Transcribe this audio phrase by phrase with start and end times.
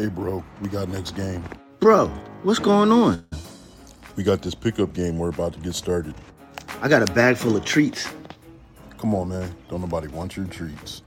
[0.00, 1.44] Hey, bro, we got next game.
[1.78, 2.06] Bro,
[2.42, 3.22] what's going on?
[4.16, 6.14] We got this pickup game we're about to get started.
[6.80, 8.08] I got a bag full of treats.
[8.96, 9.54] Come on, man.
[9.68, 11.02] Don't nobody want your treats.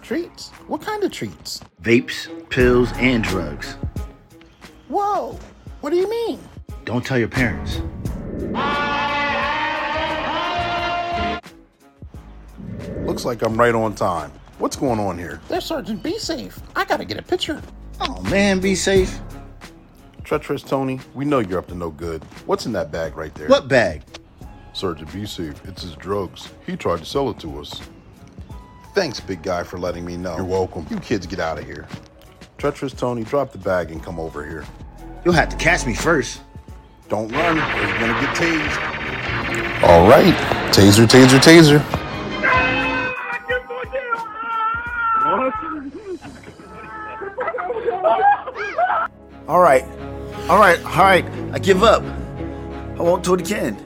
[0.00, 0.48] Treats?
[0.68, 1.60] What kind of treats?
[1.82, 3.76] Vapes, pills, and drugs.
[4.88, 5.38] Whoa!
[5.82, 6.40] What do you mean?
[6.86, 7.82] Don't tell your parents.
[13.06, 14.32] Looks like I'm right on time.
[14.56, 15.42] What's going on here?
[15.48, 16.58] There's Sergeant Be Safe.
[16.74, 17.60] I gotta get a picture.
[18.00, 19.20] Oh man, be safe.
[20.24, 22.22] Treacherous Tony, we know you're up to no good.
[22.46, 23.48] What's in that bag right there?
[23.48, 24.02] What bag?
[24.72, 25.60] Sergeant, be safe.
[25.64, 26.48] It's his drugs.
[26.66, 27.80] He tried to sell it to us.
[28.94, 30.36] Thanks, big guy, for letting me know.
[30.36, 30.86] You're welcome.
[30.90, 31.86] You kids get out of here.
[32.58, 34.64] Treacherous Tony, drop the bag and come over here.
[35.24, 36.40] You'll have to catch me first.
[37.08, 39.82] Don't run, or you're gonna get tased.
[39.82, 40.34] All right.
[40.72, 41.99] Taser, taser, taser.
[49.50, 49.82] All right.
[50.48, 50.78] All right.
[50.84, 51.24] All right.
[51.52, 52.04] I give up.
[52.04, 53.84] I won't do it again.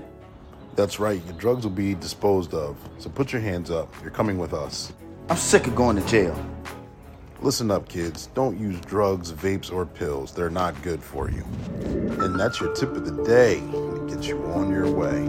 [0.77, 1.25] That's right.
[1.25, 2.77] Your drugs will be disposed of.
[2.99, 3.91] So put your hands up.
[4.03, 4.93] You're coming with us.
[5.31, 6.39] I'm sick of going to jail.
[7.41, 8.27] Listen up, kids.
[8.35, 10.35] Don't use drugs, vapes, or pills.
[10.35, 11.47] They're not good for you.
[12.23, 15.25] And that's your tip of the day to get you on your way.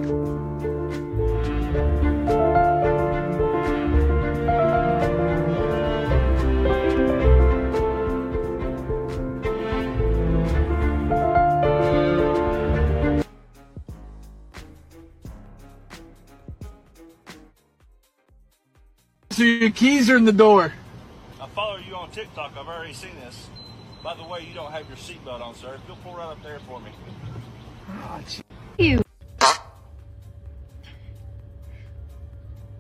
[19.36, 20.72] So your keys are in the door.
[21.42, 22.54] I follow you on TikTok.
[22.58, 23.50] I've already seen this.
[24.02, 25.74] By the way, you don't have your seatbelt on, sir.
[25.76, 26.90] If you'll pull right up there for me.
[28.78, 29.02] You.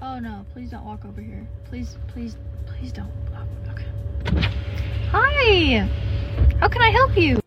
[0.02, 1.46] Oh no, please don't walk over here.
[1.66, 3.12] Please, please, please don't.
[3.36, 4.48] Oh, okay.
[5.12, 5.90] Hi!
[6.62, 7.44] How can I help you?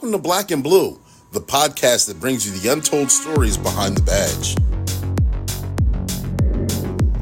[0.00, 0.98] Welcome to Black and Blue,
[1.32, 4.56] the podcast that brings you the untold stories behind the badge.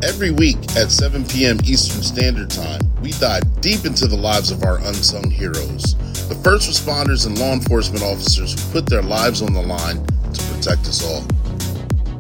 [0.04, 1.58] Every week at 7 p.m.
[1.64, 5.96] Eastern Standard Time, we dive deep into the lives of our unsung heroes,
[6.28, 9.96] the first responders and law enforcement officers who put their lives on the line
[10.32, 11.26] to protect us all.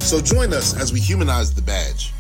[0.00, 2.12] So join us as we humanize the badge.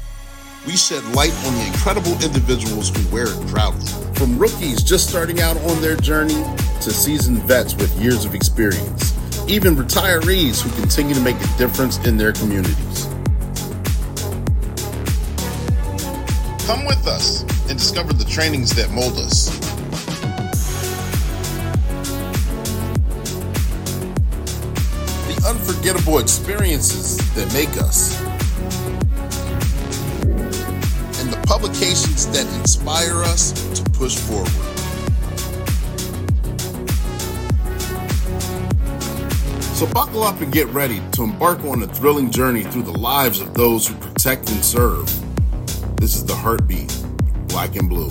[0.64, 3.90] We shed light on the incredible individuals who wear it proudly.
[4.14, 6.44] From rookies just starting out on their journey
[6.80, 9.14] to seasoned vets with years of experience,
[9.48, 13.04] even retirees who continue to make a difference in their communities.
[16.66, 19.48] Come with us and discover the trainings that mold us.
[25.26, 28.20] The unforgettable experiences that make us.
[31.20, 34.67] And the publications that inspire us to push forward.
[39.78, 43.40] So buckle up and get ready to embark on a thrilling journey through the lives
[43.40, 45.06] of those who protect and serve.
[45.98, 46.92] This is the heartbeat,
[47.46, 48.08] black and blue.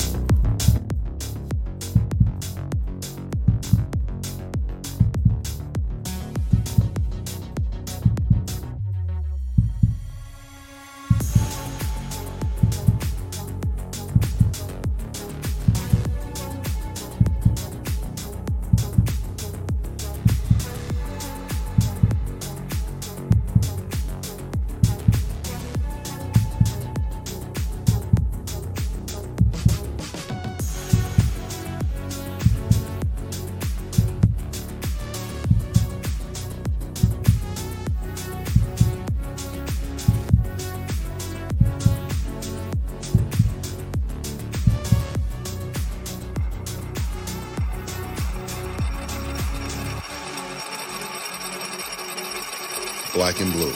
[53.18, 53.72] Black and blue,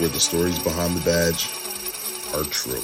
[0.00, 1.48] where the stories behind the badge
[2.34, 2.82] are true.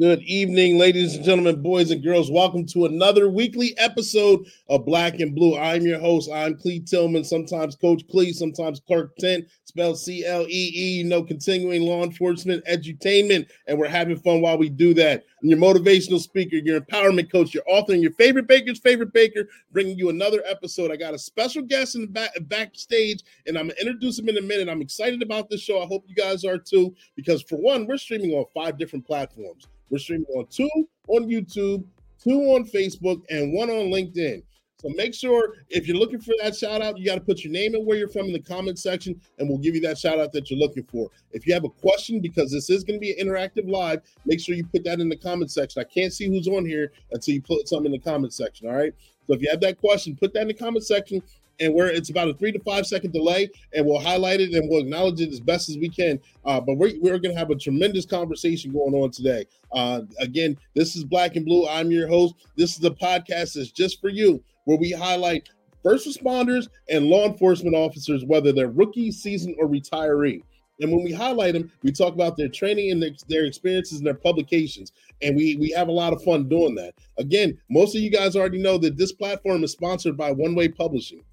[0.00, 2.30] Good evening, ladies and gentlemen, boys and girls.
[2.30, 5.58] Welcome to another weekly episode of Black and Blue.
[5.58, 6.30] I'm your host.
[6.32, 11.24] I'm Clee Tilman, sometimes Coach Clee, sometimes Clark Tent, spelled C L E E, know,
[11.24, 13.48] continuing law enforcement edutainment.
[13.66, 15.24] And we're having fun while we do that.
[15.42, 19.48] I'm your motivational speaker, your empowerment coach, your author, and your favorite baker's favorite baker,
[19.72, 20.92] bringing you another episode.
[20.92, 24.38] I got a special guest in the back backstage, and I'm gonna introduce him in
[24.38, 24.68] a minute.
[24.68, 25.82] I'm excited about this show.
[25.82, 29.66] I hope you guys are too, because for one, we're streaming on five different platforms.
[29.90, 30.68] We're streaming on two
[31.08, 31.84] on YouTube,
[32.22, 34.42] two on Facebook, and one on LinkedIn.
[34.80, 37.52] So make sure if you're looking for that shout out, you got to put your
[37.52, 40.20] name and where you're from in the comment section, and we'll give you that shout
[40.20, 41.08] out that you're looking for.
[41.32, 44.38] If you have a question, because this is going to be an interactive live, make
[44.38, 45.80] sure you put that in the comment section.
[45.80, 48.68] I can't see who's on here until you put something in the comment section.
[48.68, 48.92] All right.
[49.26, 51.22] So if you have that question, put that in the comment section
[51.60, 54.68] and where it's about a three to five second delay, and we'll highlight it and
[54.68, 56.18] we'll acknowledge it as best as we can.
[56.44, 59.44] Uh, but we're, we're going to have a tremendous conversation going on today.
[59.72, 61.66] Uh, again, this is Black and Blue.
[61.68, 62.34] I'm your host.
[62.56, 65.48] This is a podcast that's just for you, where we highlight
[65.82, 70.42] first responders and law enforcement officers, whether they're rookie, season, or retiree.
[70.80, 74.06] And when we highlight them, we talk about their training and their, their, experiences and
[74.06, 74.92] their publications.
[75.22, 76.94] And we we have a lot of fun doing that.
[77.18, 80.68] Again, most of you guys already know that this platform is sponsored by One Way
[80.68, 81.24] Publishing.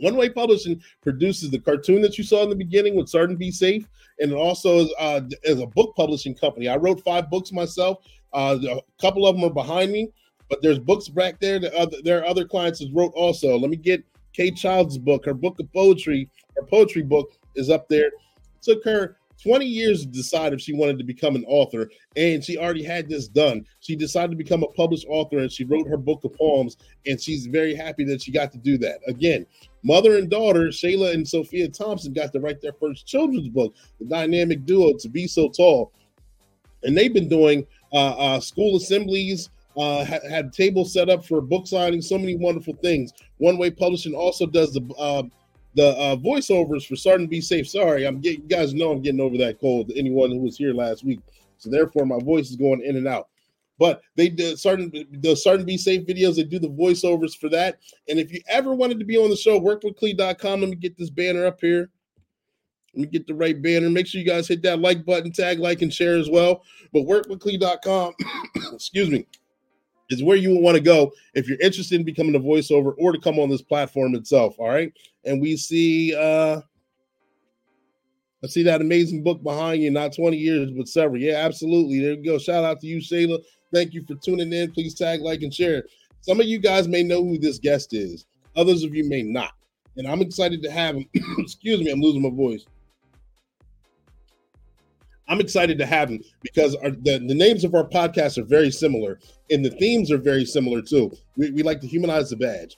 [0.00, 3.50] One Way Publishing produces the cartoon that you saw in the beginning with Sergeant Be
[3.50, 3.88] Safe,
[4.18, 6.68] and also is, uh, is a book publishing company.
[6.68, 7.98] I wrote five books myself.
[8.32, 10.10] Uh, a couple of them are behind me,
[10.48, 13.58] but there's books back there that other, there are other clients that wrote also.
[13.58, 15.24] Let me get Kay Child's book.
[15.24, 18.06] Her book of poetry, her poetry book is up there.
[18.06, 18.12] It
[18.62, 22.56] took her 20 years to decide if she wanted to become an author, and she
[22.56, 23.64] already had this done.
[23.80, 26.76] She decided to become a published author, and she wrote her book of poems,
[27.06, 29.00] and she's very happy that she got to do that.
[29.06, 29.46] Again,
[29.82, 34.06] mother and daughter, Shayla and Sophia Thompson, got to write their first children's book, the
[34.06, 35.92] dynamic duo, To Be So Tall.
[36.82, 41.40] And they've been doing uh, uh, school assemblies, uh, had, had tables set up for
[41.40, 43.12] book signing, so many wonderful things.
[43.38, 45.24] One Way Publishing also does the uh,
[45.74, 47.68] the uh, voiceovers for Sergeant Be Safe.
[47.68, 49.90] Sorry, I'm getting you guys know I'm getting over that cold.
[49.94, 51.20] Anyone who was here last week,
[51.58, 53.28] so therefore my voice is going in and out.
[53.78, 56.36] But they did certain the Sergeant Be Safe videos.
[56.36, 57.78] They do the voiceovers for that.
[58.08, 60.60] And if you ever wanted to be on the show, workwithclee.com.
[60.60, 61.90] Let me get this banner up here.
[62.94, 63.90] Let me get the right banner.
[63.90, 66.62] Make sure you guys hit that like button, tag, like, and share as well.
[66.92, 68.14] But workwithclee.com,
[68.72, 69.26] excuse me,
[70.10, 73.18] is where you want to go if you're interested in becoming a voiceover or to
[73.18, 74.54] come on this platform itself.
[74.58, 74.92] All right.
[75.24, 76.60] And we see uh
[78.42, 81.18] I see that amazing book behind you, not 20 years, but several.
[81.18, 82.00] Yeah, absolutely.
[82.00, 82.36] There you go.
[82.36, 83.38] Shout out to you, Shayla.
[83.72, 84.70] Thank you for tuning in.
[84.70, 85.84] Please tag, like, and share.
[86.20, 89.52] Some of you guys may know who this guest is, others of you may not.
[89.96, 91.06] And I'm excited to have him.
[91.38, 92.66] Excuse me, I'm losing my voice.
[95.26, 98.70] I'm excited to have him because our, the, the names of our podcasts are very
[98.70, 99.18] similar
[99.50, 101.12] and the themes are very similar too.
[101.36, 102.76] We, we like to humanize the badge.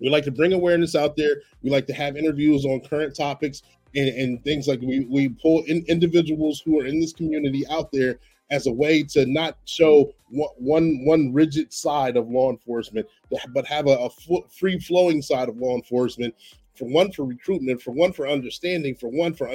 [0.00, 1.42] We like to bring awareness out there.
[1.62, 3.62] We like to have interviews on current topics
[3.94, 7.90] and, and things like we, we pull in individuals who are in this community out
[7.92, 8.18] there
[8.50, 13.06] as a way to not show one one rigid side of law enforcement,
[13.52, 14.10] but have a, a
[14.50, 16.34] free flowing side of law enforcement
[16.74, 19.48] for one for recruitment, for one for understanding, for one for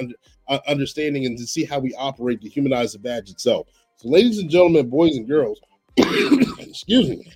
[0.48, 3.68] uh, understanding, and to see how we operate to humanize the badge itself.
[3.96, 5.60] So, ladies and gentlemen, boys and girls,
[5.96, 7.32] excuse me.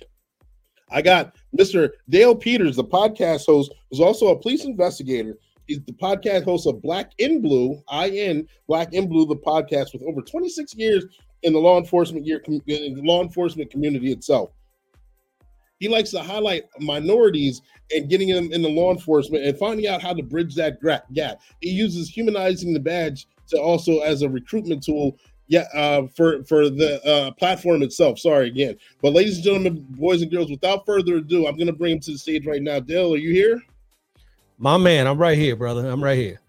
[0.95, 1.89] I got Mr.
[2.09, 5.37] Dale Peters, the podcast host, who's also a police investigator.
[5.67, 10.03] He's the podcast host of Black in Blue, IN Black in Blue, the podcast with
[10.03, 11.03] over 26 years
[11.43, 12.61] in the law enforcement year in
[12.95, 14.51] the law enforcement community itself.
[15.79, 17.61] He likes to highlight minorities
[17.93, 20.81] and getting them in the law enforcement and finding out how to bridge that
[21.13, 21.41] gap.
[21.59, 25.17] He uses humanizing the badge to also as a recruitment tool.
[25.47, 28.17] Yeah, uh, for for the uh, platform itself.
[28.17, 31.73] Sorry again, but ladies and gentlemen, boys and girls, without further ado, I'm going to
[31.73, 32.79] bring him to the stage right now.
[32.79, 33.61] Dale, are you here?
[34.57, 35.87] My man, I'm right here, brother.
[35.87, 36.41] I'm right here.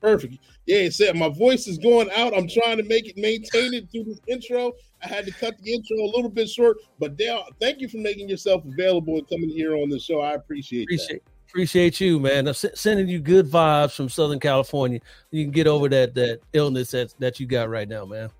[0.00, 0.38] Perfect.
[0.66, 2.36] Yeah, it said my voice is going out.
[2.36, 4.72] I'm trying to make it maintain it through this intro.
[5.02, 7.98] I had to cut the intro a little bit short, but Dale, thank you for
[7.98, 10.20] making yourself available and coming here on the show.
[10.20, 11.32] I appreciate appreciate that.
[11.48, 12.48] appreciate you, man.
[12.48, 15.00] I'm sending you good vibes from Southern California.
[15.30, 18.30] You can get over that that illness that that you got right now, man.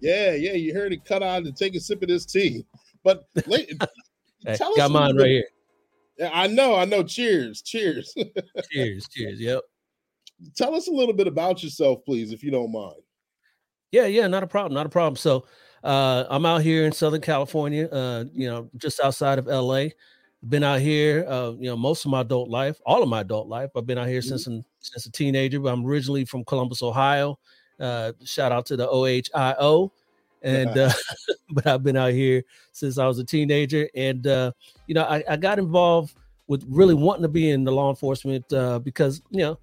[0.00, 0.52] Yeah, yeah.
[0.52, 2.64] You heard it cut out and take a sip of this tea,
[3.02, 3.70] but late,
[4.46, 5.44] hey, got mine right here.
[6.18, 7.02] Yeah, I know, I know.
[7.02, 8.14] Cheers, cheers,
[8.72, 9.40] cheers, cheers.
[9.40, 9.62] Yep.
[10.56, 13.00] Tell us a little bit about yourself, please, if you don't mind.
[13.90, 15.16] Yeah, yeah, not a problem, not a problem.
[15.16, 15.46] So,
[15.82, 19.86] uh, I'm out here in Southern California, uh, you know, just outside of LA.
[20.48, 23.48] Been out here, uh, you know, most of my adult life, all of my adult
[23.48, 23.70] life.
[23.76, 24.28] I've been out here mm-hmm.
[24.28, 25.60] since an, since a teenager.
[25.60, 27.38] But I'm originally from Columbus, Ohio.
[27.78, 29.90] Uh, shout out to the OHIO,
[30.42, 30.92] and uh,
[31.50, 32.42] but I've been out here
[32.72, 34.52] since I was a teenager, and uh,
[34.86, 36.14] you know, I, I got involved
[36.46, 39.58] with really wanting to be in the law enforcement uh, because you know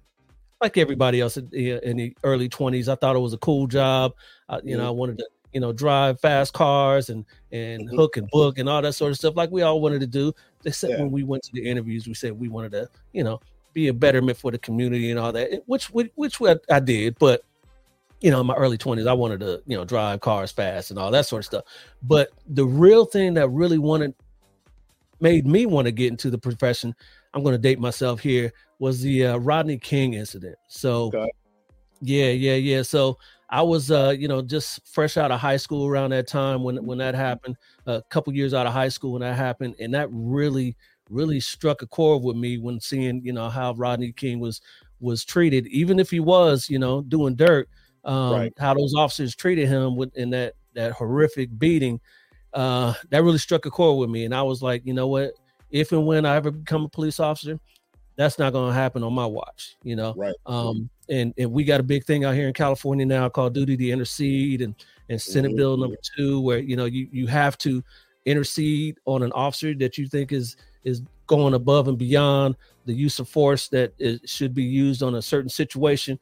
[0.60, 4.12] like everybody else in, in the early 20s i thought it was a cool job
[4.48, 7.96] uh, you know i wanted to you know, drive fast cars and and mm-hmm.
[7.96, 10.32] hook and book and all that sort of stuff, like we all wanted to do.
[10.64, 10.98] Except yeah.
[10.98, 13.40] when we went to the interviews, we said we wanted to, you know,
[13.72, 16.38] be a betterment for the community and all that, which which, which
[16.70, 17.16] I did.
[17.20, 17.44] But
[18.24, 20.98] you know, in my early twenties, I wanted to, you know, drive cars fast and
[20.98, 21.64] all that sort of stuff.
[22.02, 24.14] But the real thing that really wanted
[25.20, 26.94] made me want to get into the profession.
[27.34, 28.50] I'm going to date myself here.
[28.78, 30.56] Was the uh, Rodney King incident?
[30.68, 31.30] So, Okay.
[32.00, 32.80] yeah, yeah, yeah.
[32.80, 33.18] So
[33.50, 36.82] I was, uh, you know, just fresh out of high school around that time when
[36.86, 37.56] when that happened.
[37.84, 40.76] A couple years out of high school when that happened, and that really,
[41.10, 44.62] really struck a chord with me when seeing, you know, how Rodney King was
[45.00, 47.68] was treated, even if he was, you know, doing dirt.
[48.04, 48.52] Um, Right.
[48.58, 52.00] How those officers treated him with in that that horrific beating,
[52.52, 55.32] uh, that really struck a chord with me, and I was like, you know what?
[55.70, 57.58] If and when I ever become a police officer,
[58.16, 59.76] that's not going to happen on my watch.
[59.82, 60.34] You know, Right.
[60.46, 63.76] um, and and we got a big thing out here in California now called duty
[63.76, 64.74] to intercede, and
[65.08, 65.56] and Senate Mhm.
[65.56, 67.82] Bill number two, where you know you you have to
[68.26, 73.18] intercede on an officer that you think is is going above and beyond the use
[73.18, 76.18] of force that is, should be used on a certain situation.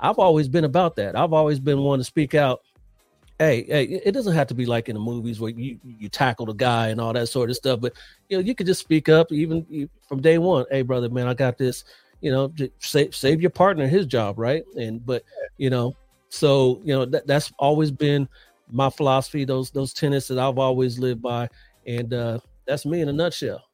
[0.00, 1.16] I've always been about that.
[1.16, 2.62] I've always been one to speak out.
[3.38, 6.46] Hey, hey, it doesn't have to be like in the movies where you you tackle
[6.46, 7.94] the guy and all that sort of stuff, but
[8.28, 10.66] you know you could just speak up even from day one.
[10.70, 11.84] Hey, brother, man, I got this.
[12.20, 14.62] You know, save save your partner his job, right?
[14.76, 15.22] And but
[15.56, 15.96] you know,
[16.28, 18.28] so you know that, that's always been
[18.70, 19.46] my philosophy.
[19.46, 21.48] Those those tenets that I've always lived by,
[21.86, 23.64] and uh that's me in a nutshell.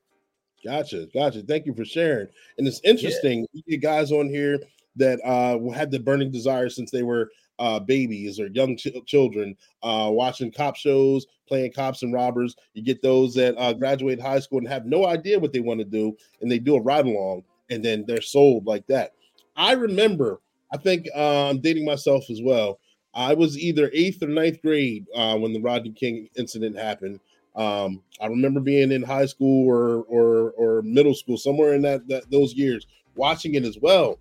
[0.65, 1.43] Gotcha, gotcha.
[1.43, 2.29] Thank you for sharing.
[2.59, 3.47] And it's interesting.
[3.53, 4.61] You guys on here
[4.97, 9.57] that uh had the burning desire since they were uh babies or young ch- children,
[9.83, 12.57] uh watching cop shows, playing cops and robbers.
[12.75, 15.81] You get those that uh graduate high school and have no idea what they want
[15.81, 19.13] to do, and they do a ride along, and then they're sold like that.
[19.57, 20.41] I remember.
[20.73, 22.81] I think uh, I'm dating myself as well.
[23.15, 27.21] I was either eighth or ninth grade uh, when the Rodney King incident happened.
[27.55, 32.07] Um, I remember being in high school or or or middle school, somewhere in that,
[32.09, 34.19] that those years, watching it as well.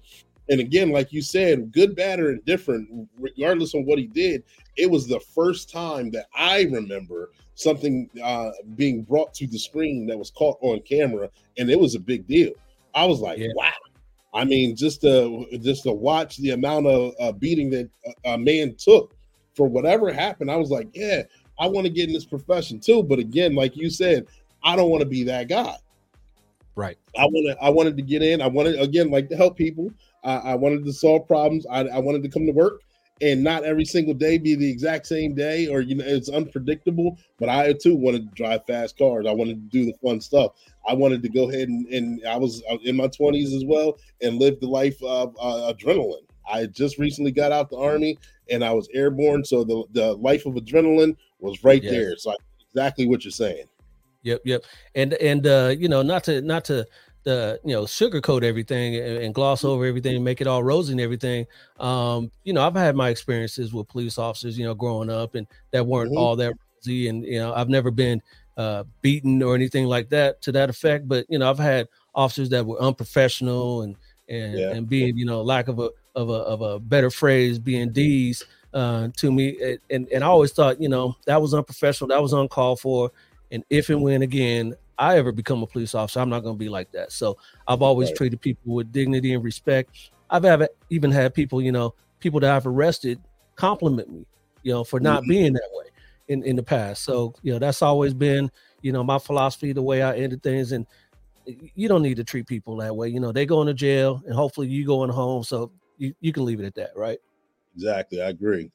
[0.49, 4.43] And again, like you said, good, bad, or indifferent, regardless of what he did,
[4.77, 10.05] it was the first time that I remember something uh, being brought to the screen
[10.07, 12.51] that was caught on camera, and it was a big deal.
[12.93, 13.47] I was like, Yeah.
[13.55, 13.71] wow.
[14.33, 17.89] I mean, just to just to watch the amount of uh, beating that
[18.25, 19.15] a, a man took
[19.53, 21.23] for whatever happened, I was like, yeah,
[21.57, 23.01] I want to get in this profession too.
[23.01, 24.27] But again, like you said,
[24.61, 25.77] I don't want to be that guy.
[26.75, 26.97] Right.
[27.17, 27.63] I want to.
[27.63, 28.41] I wanted to get in.
[28.41, 29.89] I wanted again, like to help people.
[30.25, 31.65] I, I wanted to solve problems.
[31.67, 32.81] I, I wanted to come to work
[33.21, 37.17] and not every single day be the exact same day, or you know, it's unpredictable.
[37.39, 39.25] But I too wanted to drive fast cars.
[39.27, 40.51] I wanted to do the fun stuff.
[40.87, 43.97] I wanted to go ahead and, and I was uh, in my twenties as well
[44.21, 46.25] and live the life of uh, adrenaline.
[46.51, 50.45] I just recently got out the army and I was airborne, so the the life
[50.45, 51.91] of adrenaline was right Yes.
[51.91, 52.17] there.
[52.17, 52.35] So I,
[52.69, 53.65] exactly what you're saying.
[54.23, 54.63] Yep, yep.
[54.95, 56.85] And and uh, you know, not to not to
[57.27, 60.91] uh, you know sugarcoat everything and, and gloss over everything and make it all rosy
[60.91, 61.45] and everything.
[61.79, 65.47] Um, you know, I've had my experiences with police officers, you know, growing up, and
[65.71, 66.17] that weren't Mhm.
[66.17, 67.07] all that rosy.
[67.07, 68.21] And you know, I've never been
[68.57, 71.07] uh, beaten or anything like that to that effect.
[71.07, 73.95] But you know, I've had officers that were unprofessional and
[74.29, 74.71] and Yeah.
[74.71, 78.43] and being you know lack of a of a of a better phrase being D's
[78.73, 79.57] uh, to me.
[79.61, 83.11] And- And and I always thought you know that was unprofessional, that was uncalled for.
[83.51, 86.59] And if and when again I ever become a police officer, I'm not going to
[86.59, 87.11] be like that.
[87.11, 87.37] So
[87.67, 88.11] I've always Right.
[88.11, 89.91] treated people with dignity and respect.
[90.29, 93.23] I've have, even had people, you know, people that I've arrested
[93.55, 94.25] compliment me,
[94.63, 95.27] you know, for not Mhm.
[95.27, 95.85] being that way
[96.27, 97.03] in in the past.
[97.03, 98.49] So you know, that's always been,
[98.81, 100.71] you know, my philosophy, the way I ended things.
[100.71, 100.87] And
[101.45, 103.09] you don't need to treat people that way.
[103.09, 105.43] You know, they go into jail, and hopefully you going home.
[105.43, 107.19] So you, you can leave it at that, right?
[107.75, 108.71] Exactly, I agree.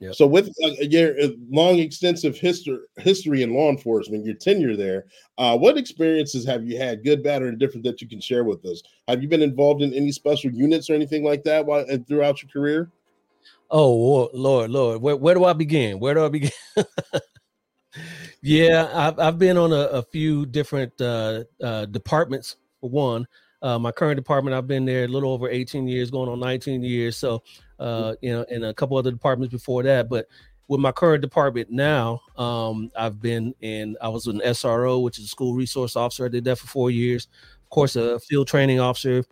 [0.00, 0.14] Yep.
[0.16, 5.06] So, with uh, your uh, long, extensive history history in law enforcement, your tenure there,
[5.38, 8.64] uh, what experiences have you had, good, bad, or indifferent, that you can share with
[8.64, 8.82] us?
[9.08, 12.50] Have you been involved in any special units or anything like that while throughout your
[12.50, 12.90] career?
[13.70, 15.00] Oh Lord, Lord.
[15.00, 15.98] Where, where do I begin?
[15.98, 16.50] Where do I begin?
[18.42, 22.56] yeah, I've I've been on a, a few different uh, uh, departments.
[22.80, 23.26] For one,
[23.62, 26.82] uh, my current department, I've been there a little over 18 years, going on 19
[26.82, 27.16] years.
[27.16, 27.42] So,
[27.78, 30.08] uh, you know, and a couple other departments before that.
[30.08, 30.26] But
[30.68, 33.96] with my current department now, um, I've been in.
[34.00, 36.24] I was an SRO, which is a school resource officer.
[36.24, 37.28] I did that for four years.
[37.62, 39.24] Of course, a field training officer,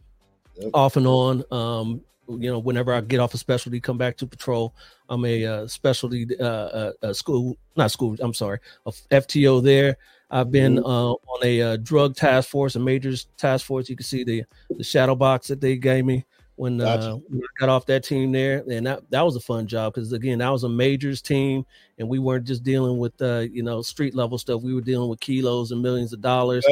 [0.56, 0.70] Yep.
[0.74, 1.44] off and on.
[1.50, 4.74] Um, you know, whenever I get off a specialty, come back to patrol.
[5.08, 8.16] I'm a uh, specialty uh, uh, school, not school.
[8.20, 9.96] I'm sorry, a FTO there.
[10.30, 10.84] I've been Mhm.
[10.84, 13.88] uh, on a uh, drug task force, a majors task force.
[13.90, 16.24] You can see the the shadow box that they gave me
[16.56, 17.16] when, uh, Gotcha.
[17.28, 20.12] when I got off that team there, and that that was a fun job because
[20.12, 21.64] again, that was a majors team,
[21.98, 24.62] and we weren't just dealing with uh, you know street level stuff.
[24.62, 26.66] We were dealing with kilos and millions of dollars.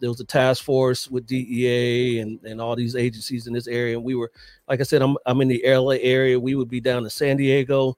[0.00, 3.96] There was a task force with DEA and, and all these agencies in this area,
[3.96, 4.32] and we were,
[4.68, 6.38] like I said, I'm I'm in the LA area.
[6.38, 7.96] We would be down to San Diego,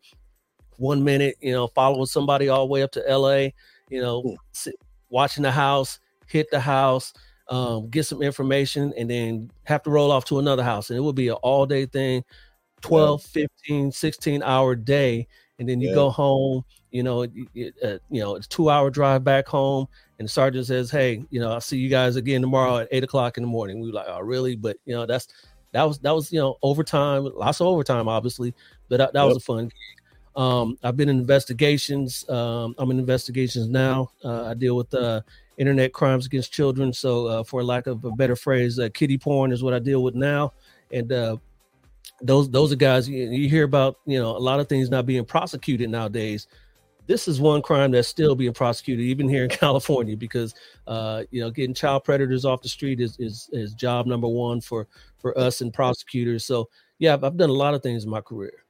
[0.77, 3.49] one minute, you know, following somebody all the way up to LA,
[3.89, 4.35] you know, Hmm.
[4.53, 4.75] sit,
[5.09, 7.13] watching the house, hit the house,
[7.49, 10.91] um, get some information, and then have to roll off to another house.
[10.91, 12.25] And it would be an all day thing,
[12.83, 15.27] 12, 15, 16 hour day.
[15.59, 15.95] And then you Yeah.
[15.95, 19.87] go home, you know, it, it, uh, you know, it's two hour drive back home.
[20.19, 23.05] And the sergeant says, Hey, you know, I'll see you guys again tomorrow at eight
[23.05, 23.81] o'clock in the morning.
[23.81, 24.57] We were like, Oh, really?
[24.57, 25.29] But you know, that's
[25.73, 28.53] that was that was, you know, overtime, lots of overtime, obviously,
[28.89, 29.73] but that, that was a fun gig.
[30.37, 32.29] Um, I've been in investigations.
[32.29, 34.11] Um, I'm in investigations now.
[34.25, 35.21] Uh, I deal with uh,
[35.59, 36.93] internet crimes against children.
[36.93, 40.03] So, uh, for lack of a better phrase, uh, kiddie porn is what I deal
[40.03, 40.53] with now.
[40.91, 41.37] And uh,
[42.21, 43.99] those those are guys you, you hear about.
[44.07, 46.47] You know, a lot of things not being prosecuted nowadays.
[47.07, 50.55] This is one crime that's still being prosecuted, even here in California, because
[50.87, 54.61] uh, you know getting child predators off the street is is is job number one
[54.61, 54.87] for
[55.19, 56.45] for us and prosecutors.
[56.45, 56.69] So,
[56.99, 58.65] yeah, I've, I've done a lot of things in my career.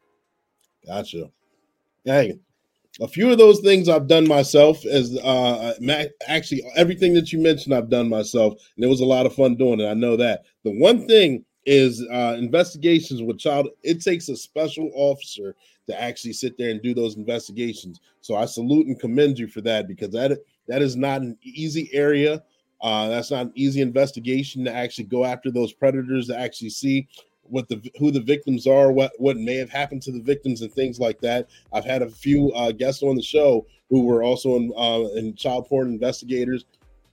[0.86, 1.30] Gotcha.
[2.04, 2.38] Hey,
[3.00, 4.84] a few of those things I've done myself.
[4.86, 5.74] As uh,
[6.28, 9.56] actually everything that you mentioned, I've done myself, and it was a lot of fun
[9.56, 9.88] doing it.
[9.88, 10.42] I know that.
[10.64, 13.68] The one thing is uh, investigations with child.
[13.82, 18.00] It takes a special officer to actually sit there and do those investigations.
[18.20, 21.90] So I salute and commend you for that because that that is not an easy
[21.92, 22.42] area.
[22.80, 27.08] Uh, that's not an easy investigation to actually go after those predators to actually see
[27.44, 30.72] what the who the victims are, what what may have happened to the victims, and
[30.72, 31.48] things like that.
[31.72, 35.34] I've had a few uh, guests on the show who were also in uh, in
[35.36, 36.64] child porn investigators,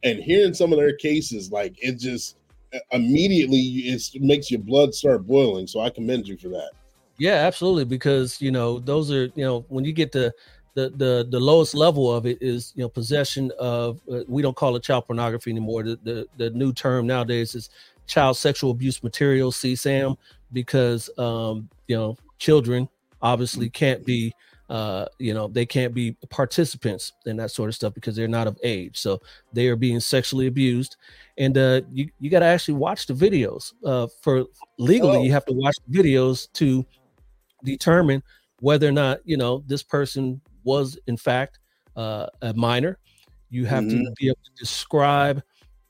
[0.03, 2.37] and hearing some of their cases, like it just
[2.73, 5.67] uh, immediately it makes your blood start boiling.
[5.67, 6.71] So I commend you for that.
[7.17, 7.85] Yeah, absolutely.
[7.85, 10.33] Because you know those are you know when you get to
[10.73, 14.55] the the the lowest level of it is you know possession of uh, we don't
[14.55, 15.83] call it child pornography anymore.
[15.83, 17.69] The, the the new term nowadays is
[18.07, 20.17] child sexual abuse material CSAM
[20.53, 22.87] because um you know children
[23.21, 24.33] obviously can't be
[24.69, 28.47] uh you know they can't be participants in that sort of stuff because they're not
[28.47, 29.19] of age so
[29.53, 30.95] they are being sexually abused
[31.37, 34.45] and uh you, you got to actually watch the videos uh for
[34.77, 35.23] legally Oh.
[35.23, 36.85] you have to watch the videos to
[37.63, 38.23] determine
[38.59, 41.59] whether or not you know this person was in fact
[41.95, 42.97] uh, a minor
[43.49, 44.15] you have to Mhm.
[44.15, 45.43] be able to describe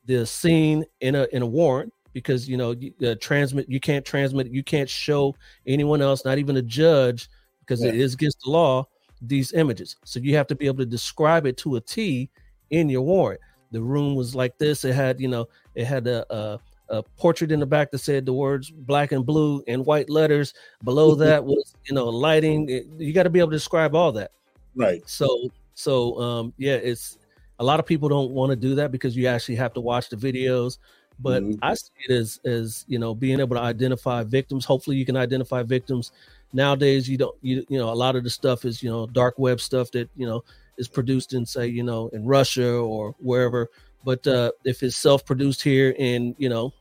[0.05, 4.05] the scene in a in a warrant because you know you, uh, transmit you can't
[4.05, 5.35] transmit you can't show
[5.67, 8.01] anyone else not even a judge because it Yeah.
[8.03, 8.85] is against the law
[9.21, 9.97] these images.
[10.03, 12.29] So you have to be able to describe it to a t
[12.71, 13.39] in your warrant.
[13.71, 14.83] The room was like this.
[14.83, 18.25] It had you know it had a, a a portrait in the back that said
[18.25, 20.53] the words black and blue in white letters.
[20.83, 22.67] Below that was you know lighting.
[22.69, 24.31] It- you got to be able to describe all that.
[24.75, 25.01] Right.
[25.07, 25.27] so
[25.73, 27.17] so um yeah it's
[27.59, 30.09] a lot of people don't want to do that because you actually have to watch
[30.09, 30.79] the videos
[31.21, 31.59] but Mhm.
[31.61, 35.17] i see it as as you know being able to identify victims hopefully you can
[35.17, 36.11] identify victims
[36.53, 39.35] nowadays you don't you, you know a lot of the stuff is you know dark
[39.37, 40.43] web stuff that you know
[40.77, 43.69] is produced in say you know in russia or wherever
[44.03, 46.73] but uh if it's self-produced here in you know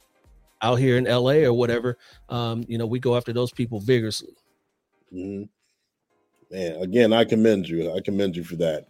[0.63, 1.97] out here in la or whatever
[2.29, 4.35] um you know we go after those people vigorously
[5.13, 5.49] Mhm.
[6.51, 7.93] Man, again, I commend you.
[7.95, 8.87] I commend you for that.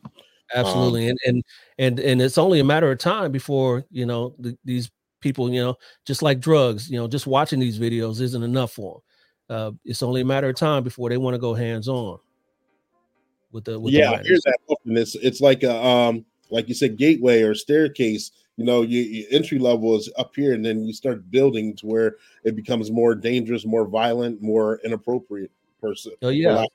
[0.54, 1.44] absolutely and and
[1.78, 5.61] and and it's only a matter of time before you know th- these people you
[5.61, 9.02] know just like drugs you know just watching these videos isn't enough for
[9.48, 12.18] them uh it's only a matter of time before they want to go hands on
[13.52, 14.96] with the with yeah, the I hear that often.
[14.96, 18.33] It's it's like a um like you said, gateway or staircase.
[18.56, 21.87] You know, your, your entry level is up here, and then you start building to
[21.87, 25.50] where it becomes more dangerous, more violent, more inappropriate.
[25.80, 26.66] Person, oh yeah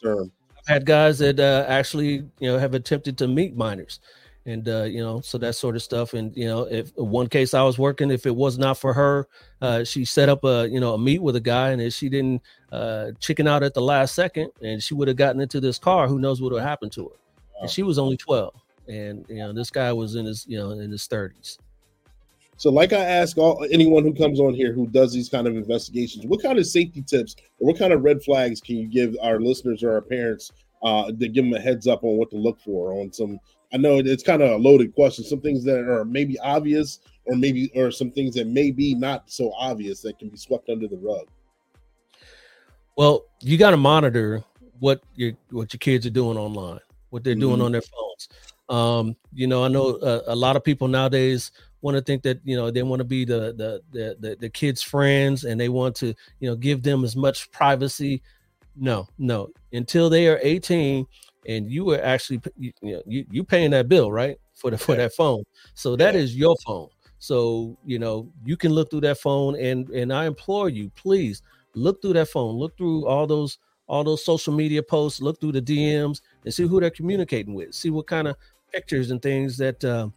[0.00, 0.30] term.
[0.56, 3.98] I've had guys that uh, actually you know have attempted to meet minors
[4.46, 7.54] and uh, you know so that sort of stuff and you know if one case
[7.54, 9.28] i was working if it was not for her
[9.60, 12.08] uh, she set up a you know a meet with a guy and if she
[12.08, 15.78] didn't uh, chicken out at the last second and she would have gotten into this
[15.78, 17.16] car who knows what would have happened to her
[17.54, 17.60] Wow.
[17.62, 18.52] and she was only 12
[18.88, 21.58] and you know this guy was in his you know in his 30s
[22.56, 25.56] So, like I ask all anyone who comes on here who does these kind of
[25.56, 29.16] investigations, what kind of safety tips or what kind of red flags can you give
[29.22, 30.52] our listeners or our parents
[30.82, 33.38] uh, to give them a heads up on what to look for on some?
[33.72, 35.24] I know it's kind of a loaded question.
[35.24, 39.30] Some things that are maybe obvious, or maybe or some things that may be not
[39.30, 41.26] so obvious that can be swept under the rug.
[42.96, 44.44] Well, you got to monitor
[44.78, 46.80] what your what your kids are doing online,
[47.10, 47.64] what they're doing Mhm.
[47.64, 48.28] on their phones.
[48.68, 52.40] Um, you know, I know uh, a lot of people nowadays want to think that
[52.44, 55.68] you know they want to be the, the the the the kids' friends and they
[55.68, 58.22] want to you know give them as much privacy.
[58.76, 61.06] No, no, until they are eighteen
[61.46, 64.78] and you were actually you, you know you you paying that bill right for the
[64.78, 65.42] for that phone.
[65.74, 66.20] So that Yeah.
[66.20, 66.88] is your phone.
[67.18, 71.42] So you know you can look through that phone and and I implore you, please
[71.74, 75.52] look through that phone, look through all those all those social media posts, look through
[75.52, 78.36] the DMs and see who they're communicating with, see what kind of
[78.72, 80.08] pictures and things that uh,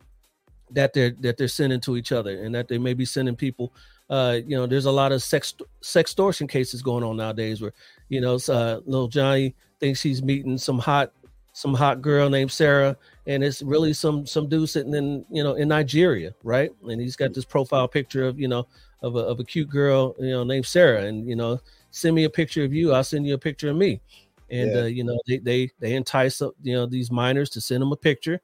[0.72, 3.72] that they're that they're sending to each other and that they may be sending people
[4.10, 7.74] uh you know there's a lot of sex sextortion cases going on nowadays where
[8.10, 11.12] you know uh, little johnny thinks he's meeting some hot
[11.54, 15.54] some hot girl named sarah and it's really some some dude sitting in you know
[15.54, 16.72] in nigeria right?
[16.88, 18.68] And he's got this profile picture of you know
[19.02, 21.04] of a, of a cute girl you know named sarah.
[21.06, 21.60] And you know
[21.92, 24.02] send me a picture of you i'll send you a picture of me.
[24.50, 24.82] And Yeah.
[24.82, 27.92] uh, you know they they they entice up you know these minors to send them
[27.92, 28.40] a picture.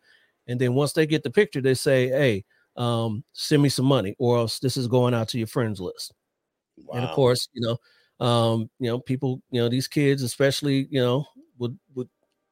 [0.48, 2.46] And then once they get the picture they say hey
[2.78, 6.14] um send me some money or else this is going out to your friends list.
[6.94, 7.78] And of course you know
[8.22, 11.26] um you know people you know these kids especially you know
[11.58, 12.08] would would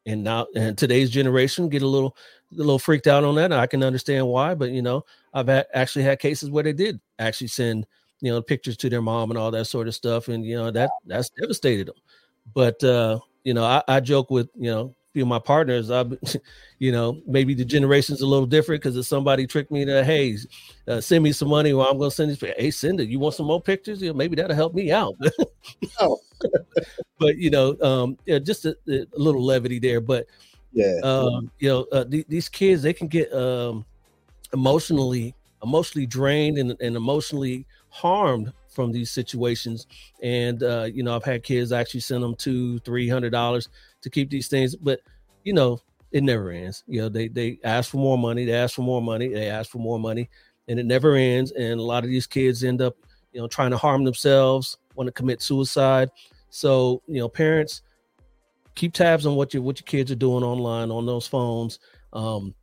[0.08, 2.18] and now and today's generation get a little
[2.52, 5.04] a little freaked out on that i can understand why but you know
[5.34, 7.86] i've had, actually had cases where they did actually send
[8.20, 10.72] you know pictures to their mom and all that sort of stuff and you know
[10.72, 11.96] that that's devastated them
[12.54, 16.06] but uh you know i, I joke with you know few of my partners i
[16.80, 20.38] you know maybe the generation's a little different because if somebody tricked me to hey
[20.88, 23.20] uh, send me some money or i'm going to send this hey send it you
[23.20, 25.14] want some more pictures you know, maybe that'll help me out
[26.00, 26.18] Oh.
[27.20, 30.26] but you know um yeah, just a, a little levity there but
[30.72, 31.00] Yeah.
[31.04, 33.86] um you know uh, th- these kids they can get um
[34.54, 39.86] emotionally emotionally drained and, and emotionally harmed from these situations
[40.24, 43.68] and uh you know i've had kids actually send them two three hundred dollars
[44.02, 45.00] to keep these things but
[45.44, 45.80] you know
[46.12, 46.84] it never ends.
[46.88, 49.70] You know they they ask for more money they ask for more money they ask
[49.70, 50.30] for more money
[50.68, 51.52] and it never ends.
[51.52, 52.96] And a lot of these kids end up
[53.32, 56.10] you know trying to harm themselves want to commit suicide.
[56.50, 57.82] So you know parents
[58.76, 61.80] keep tabs on what your what your kids are doing online on those phones.
[62.14, 62.56] Um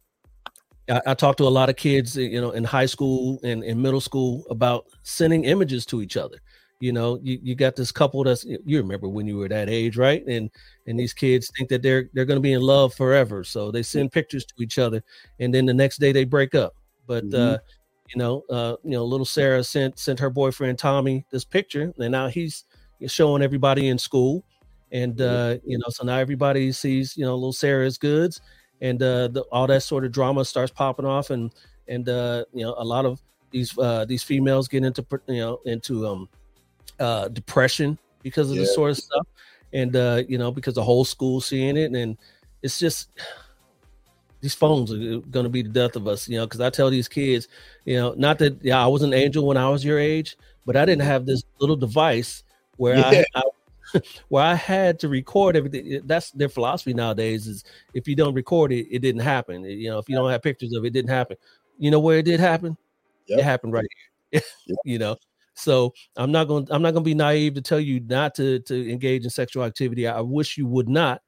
[0.89, 3.81] I, I talk to a lot of kids, you know, in high school and in
[3.81, 6.39] middle school about sending images to each other.
[6.79, 9.97] You know, you, you got this couple that's you remember when you were that age,
[9.97, 10.27] right?
[10.27, 10.51] And
[10.87, 13.83] and these kids think that they're they're going to be in love forever, so they
[13.83, 15.03] send pictures to each other,
[15.41, 16.75] and then the next day they break up.
[17.07, 17.59] But uh,
[18.15, 22.13] you know, uh, you know, little Sarah sent sent her boyfriend Tommy this picture, and
[22.13, 22.65] now he's
[23.07, 24.45] showing everybody in school,
[24.93, 28.41] and uh, you know, so now everybody sees you know little Sarah's goods,
[28.81, 31.53] and uh, the, all that sort of drama starts popping off, and
[31.89, 35.61] and uh, you know, a lot of these uh, these females get into you know
[35.65, 36.29] into um
[36.99, 39.27] uh depression because of this sort of stuff,
[39.73, 42.17] and uh, you know, because the whole school seeing it, and
[42.63, 43.11] it's just
[44.41, 46.91] these phones are going to be the death of us, you know, because I tell
[46.91, 47.49] these kids,
[47.85, 50.77] you know, not that yeah, I was an angel when I was your age, but
[50.77, 52.43] I didn't have this little device
[52.77, 53.23] where Yeah.
[53.35, 53.43] I, I
[54.29, 56.01] where I had to record everything.
[56.05, 59.65] That's their philosophy nowadays is if you don't record it, it didn't happen.
[59.65, 61.37] You know, if you don't have pictures of it, it didn't happen.
[61.79, 62.77] You know where it did happen?
[63.27, 63.39] Yep.
[63.39, 63.87] It happened right
[64.31, 64.43] here.
[64.85, 65.17] you know.
[65.57, 68.61] So I'm not going I'm not going to be naive to tell you not to
[68.61, 70.07] to engage in sexual activity.
[70.07, 71.23] I wish you would not,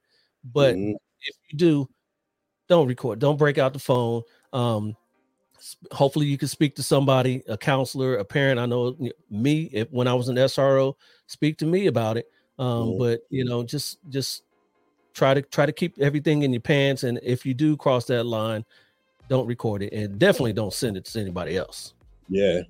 [0.45, 0.95] but Mhm.
[1.23, 1.89] if you do,
[2.69, 3.19] don't record.
[3.19, 4.23] Don't break out the phone.
[4.53, 4.97] Um,
[5.91, 8.61] hopefully you can speak to somebody, a counselor, a parent.
[8.61, 8.97] I know
[9.31, 12.31] me if when I was an SRO, speak to me about it.
[12.59, 12.99] Um, Mhm.
[12.99, 14.43] but you know, just just
[15.15, 17.03] try to try to keep everything in your pants.
[17.03, 18.65] And if you do cross that line,
[19.29, 21.95] don't record it, and definitely don't send it to anybody else.
[22.29, 22.61] Yeah.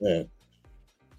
[0.00, 0.22] Yeah.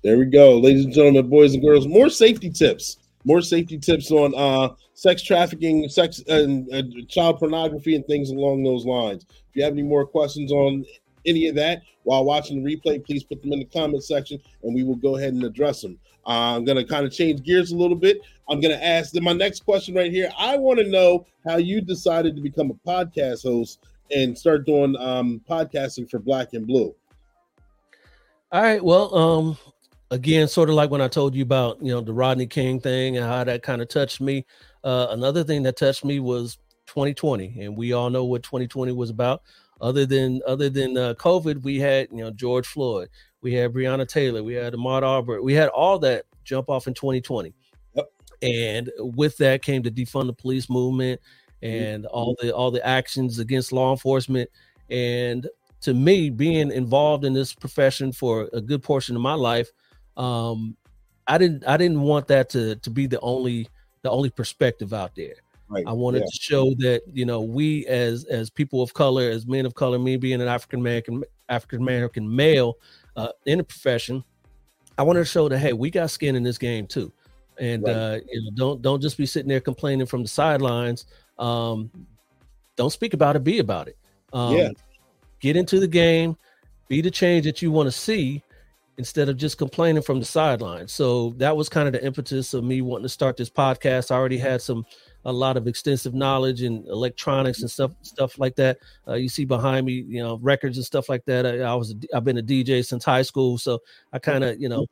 [0.05, 1.87] There we go, ladies and gentlemen, boys and girls.
[1.87, 2.97] More safety tips.
[3.23, 6.69] More safety tips on uh, sex trafficking, sex and
[7.09, 9.25] child pornography, and things along those lines.
[9.31, 10.85] If you have any more questions on
[11.25, 14.75] any of that while watching the replay, please put them in the comment section, and
[14.75, 15.97] we will go ahead and address them.
[16.27, 18.21] Uh, I'm going to kind of change gears a little bit.
[18.47, 20.29] I'm going to ask them my next question right here.
[20.37, 23.79] I want to know how you decided to become a podcast host
[24.11, 26.93] and start doing um, podcasting for Black and Blue.
[28.51, 28.83] All right.
[28.85, 29.57] Well, um,
[30.11, 33.17] again, sort of like when I told you about you know the Rodney King thing
[33.17, 34.45] and how that kind of touched me.
[34.83, 39.09] Uh, another thing that touched me was 2020, and we all know what 2020 was
[39.09, 39.41] about.
[39.81, 43.09] Other than other than uh, COVID, we had you know George Floyd,
[43.41, 46.93] we had Breonna Taylor, we had Ahmaud Arbery, we had all that jump off in
[46.93, 47.53] 2020.
[47.95, 48.11] Yep.
[48.41, 51.19] And with that came the defund the police movement
[51.61, 54.49] and all the all the actions against law enforcement.
[54.89, 55.47] And
[55.81, 59.69] to me, being involved in this profession for a good portion of my life,
[60.17, 60.75] um,
[61.28, 63.67] I didn't I didn't want that to to be the only
[64.04, 65.36] the only perspective out there.
[65.67, 65.84] Right.
[65.88, 66.25] I wanted Yeah.
[66.25, 69.97] to show that you know we as as people of color, as men of color,
[69.97, 72.78] me being an African American African American male
[73.15, 74.23] uh, in the profession,
[74.97, 77.12] I wanted to show that hey, we got skin in this game too,
[77.58, 77.95] and Right.
[77.95, 81.06] uh, you know don't don't just be sitting there complaining from the sidelines.
[81.39, 81.89] Um,
[82.75, 83.97] don't speak about it, be about it.
[84.34, 84.69] Um, Yeah.
[85.41, 86.38] Get into the game,
[86.88, 88.41] be the change that you want to see
[88.97, 90.93] instead of just complaining from the sidelines.
[90.93, 94.12] So that was kind of the impetus of me wanting to start this podcast.
[94.12, 94.86] I already had some
[95.25, 98.77] a lot of extensive knowledge in electronics and stuff stuff like that.
[99.08, 101.45] Uh, you see behind me, you know, records and stuff like that.
[101.45, 103.79] I, I was I've been a DJ since high school, so
[104.13, 104.86] I kind of you know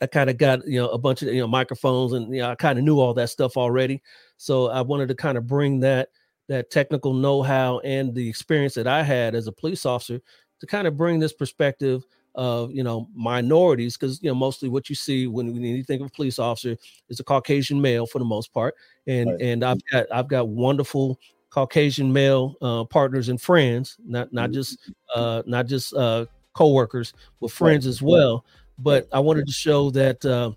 [0.00, 2.50] I kind of got you know a bunch of you know microphones and you know
[2.50, 4.02] I kind of knew all that stuff already.
[4.36, 6.08] So I wanted to kind of bring that
[6.48, 10.20] that technical know-how and the experience that I had as a police officer
[10.60, 12.06] to kind of bring this perspective
[12.38, 16.00] of you know minorities because you know mostly what you see when, when you think
[16.00, 16.76] of a police officer
[17.08, 18.76] is a Caucasian male for the most part,
[19.08, 19.42] and right.
[19.42, 21.18] and I've got I've got wonderful
[21.50, 24.78] Caucasian male uh, partners and friends, not not just
[25.14, 28.44] uh, not just uh, coworkers, but friends as well.
[28.78, 30.52] But I wanted to show that uh,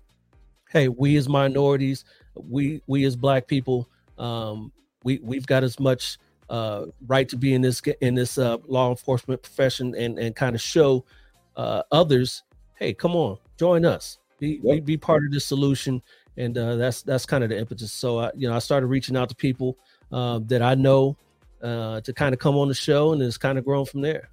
[0.70, 2.04] hey, we as minorities,
[2.36, 4.70] we we as Black people, um,
[5.02, 6.16] we we've got as much
[6.48, 10.54] uh, right to be in this in this uh, law enforcement profession and and kind
[10.54, 11.04] of show
[11.56, 12.42] uh, others,
[12.74, 14.76] hey, come on, join us, be yep.
[14.76, 16.02] be, be, part of this solution,
[16.36, 17.92] and uh, that's that's kind of the impetus.
[17.92, 19.76] So I, you know, I started reaching out to people
[20.10, 21.16] uh, that I know
[21.62, 24.30] uh, to kind of come on the show, and it's kind of grown from there.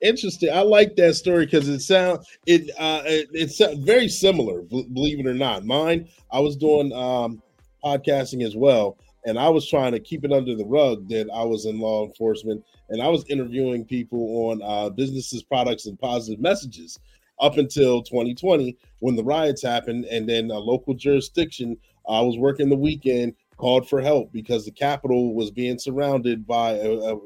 [0.00, 0.50] Interesting.
[0.50, 4.62] I like that story because it sounds it uh it, it's very similar.
[4.62, 6.08] Believe it or not, mine.
[6.32, 7.42] I was doing um
[7.84, 11.44] podcasting as well, and I was trying to keep it under the rug that I
[11.44, 16.40] was in law enforcement and I was interviewing people on uh, businesses, products, and positive
[16.40, 16.98] messages
[17.40, 21.76] up until 2020 when the riots happened, and then a local jurisdiction.
[22.08, 26.80] I was working the weekend, called for help because the Capitol was being surrounded by.
[26.80, 27.16] Uh,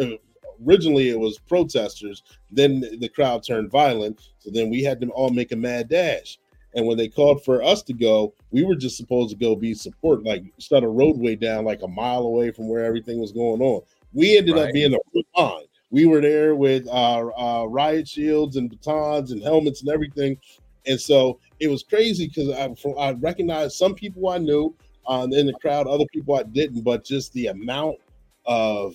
[0.00, 0.06] uh,
[0.66, 2.22] originally, it was protesters.
[2.50, 6.38] Then the crowd turned violent, so then we had them all make a mad dash.
[6.74, 9.74] And when they called for us to go, we were just supposed to go be
[9.74, 13.60] support, like start a roadway down like a mile away from where everything was going
[13.60, 13.82] on.
[14.12, 14.68] We ended right.
[14.68, 15.64] up being a front line.
[15.90, 20.38] We were there with uh, uh, riot shields and batons and helmets and everything.
[20.86, 24.74] And so it was crazy because I, I recognized some people I knew
[25.06, 27.96] uh, in the crowd, other people I didn't, but just the amount
[28.46, 28.94] of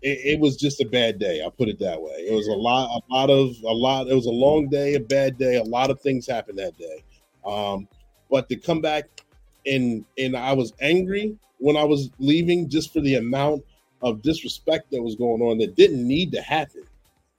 [0.00, 1.44] it, it, was just a bad day.
[1.44, 2.12] I put it that way.
[2.12, 4.06] It was a lot, a lot of, a lot.
[4.06, 5.56] It was a long day, a bad day.
[5.56, 7.02] A lot of things happened that day.
[7.44, 7.88] Um,
[8.30, 9.04] but to come back
[9.66, 13.64] and and I was angry when I was leaving just for the amount
[14.02, 16.84] of disrespect that was going on that didn't need to happen.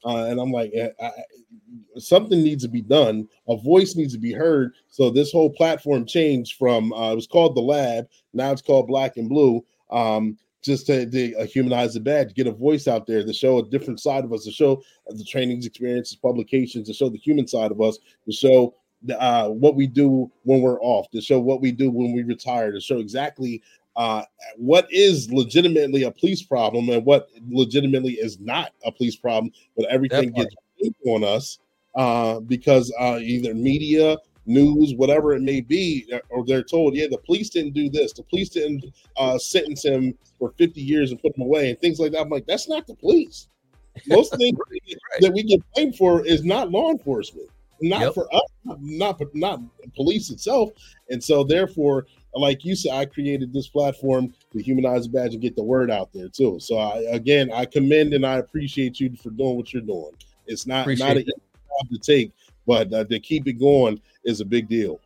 [0.06, 1.12] Uh, and I'm like, I, I,
[1.98, 3.28] something needs to be done.
[3.48, 4.74] A voice needs to be heard.
[4.90, 8.88] So this whole platform changed from uh, it was called the Lab, now it's called
[8.88, 9.66] Black and Blue.
[9.90, 13.70] Um, just to, to humanize the badge, get a voice out there to show a
[13.70, 17.72] different side of us, to show the trainings, experiences, publications, to show the human side
[17.72, 18.76] of us, to show
[19.18, 22.72] uh, what we do when we're off, to show what we do when we retire,
[22.72, 23.62] to show exactly
[24.00, 24.24] uh,
[24.56, 29.86] what is legitimately a police problem and what legitimately is not a police problem, but
[29.88, 30.56] everything gets
[31.06, 31.60] on us
[31.96, 37.08] uh, because uh, either media, news, whatever it may be, uh, or they're told, yeah,
[37.12, 38.86] the police didn't do this, the police didn't
[39.18, 42.22] uh, sentence him for 50 years and put him away, and things like that.
[42.22, 43.50] I'm like, that's not the police.
[44.08, 45.20] Most things right.
[45.20, 47.50] that we get blamed for is not law enforcement,
[47.82, 48.14] not yep.
[48.14, 49.60] for us, not not
[49.94, 50.70] police itself,
[51.10, 55.42] and so therefore like you said, I created this platform to humanize the badge and
[55.42, 56.60] get the word out there too.
[56.60, 60.12] So I, again, I commend and I appreciate you for doing what you're doing.
[60.46, 62.32] It's not appreciate not a job to take,
[62.68, 65.00] but uh, to keep it going is a big deal.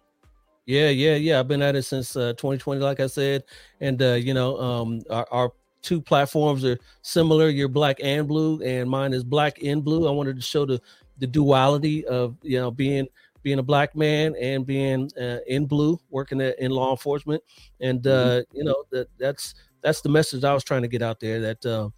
[0.65, 1.39] Yeah, yeah, yeah.
[1.39, 3.43] I've been at it since uh, 2020, like I said,
[3.81, 7.49] and uh, you know, um, our, our two platforms are similar.
[7.49, 10.07] You're black and blue, and mine is black and blue.
[10.07, 10.81] I wanted to show the
[11.19, 13.07] the duality of you know being
[13.43, 17.43] being a black man and being uh, in blue, working in law enforcement,
[17.81, 18.39] and mm-hmm.
[18.39, 21.39] uh, you know that that's that's the message I was trying to get out there.
[21.39, 21.89] That uh,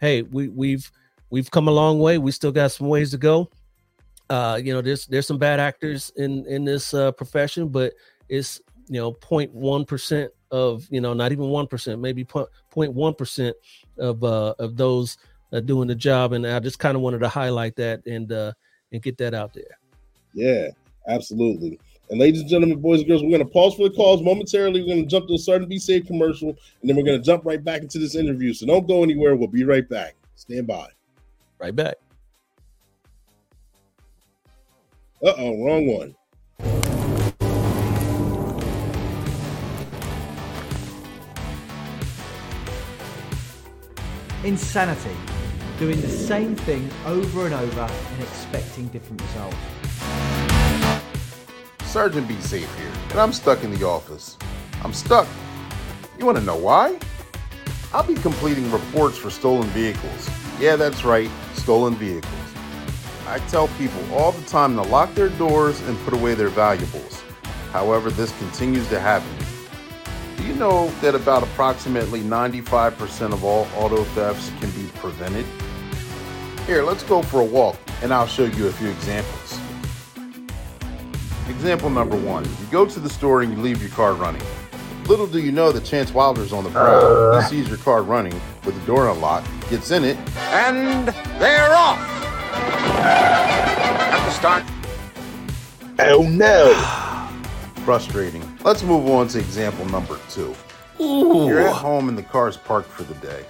[0.00, 0.90] hey, we we've
[1.30, 2.18] we've come a long way.
[2.18, 3.50] We still got some ways to go.
[4.30, 7.92] Uh, you know, there's there's some bad actors in in this uh, profession, but
[8.28, 13.56] it's you know 0.1 percent of you know not even one percent, maybe 0.1 percent
[13.98, 15.18] of uh, of those
[15.52, 18.52] uh, doing the job, and I just kind of wanted to highlight that and uh,
[18.92, 19.78] and get that out there.
[20.32, 20.68] Yeah,
[21.08, 21.78] Absolutely.
[22.10, 24.82] And ladies and gentlemen, boys and girls, we're going to pause for the calls momentarily.
[24.82, 27.24] We're going to jump to a Sergeant Be Safe commercial, and then we're going to
[27.24, 28.52] jump right back into this interview.
[28.52, 29.36] So don't go anywhere.
[29.36, 30.14] We'll be right back.
[30.34, 30.88] Stand by.
[31.58, 31.94] Right back.
[35.24, 36.14] Uh oh, wrong one.
[44.44, 45.16] Insanity.
[45.78, 49.56] Doing the same thing over and over and expecting different results.
[51.94, 54.36] Sergeant Be Safe here, and I'm stuck in the office.
[54.82, 55.28] I'm stuck.
[56.18, 56.98] You want to know why?
[57.92, 60.28] I'll be completing reports for stolen vehicles.
[60.58, 62.34] Yeah, that's right, stolen vehicles.
[63.28, 67.22] I tell people all the time to lock their doors and put away their valuables.
[67.70, 69.30] However, this continues to happen.
[70.36, 75.46] Do you know that about approximately 95% of all auto thefts can be prevented?
[76.66, 79.60] Here, let's go for a walk and I'll show you a few examples.
[81.48, 84.42] Example number one you go to the store and you leave your car running.
[85.06, 87.32] Little do you know that Chance Wilder's on the prowl.
[87.32, 87.42] He uh.
[87.42, 91.98] sees your car running with the door unlocked, gets in it, And they're off.
[92.96, 94.64] At the start.
[95.98, 96.72] Oh no!
[97.84, 98.42] Frustrating.
[98.64, 100.54] Let's move on to example number two.
[100.98, 103.44] You're at home and the car's parked for the day.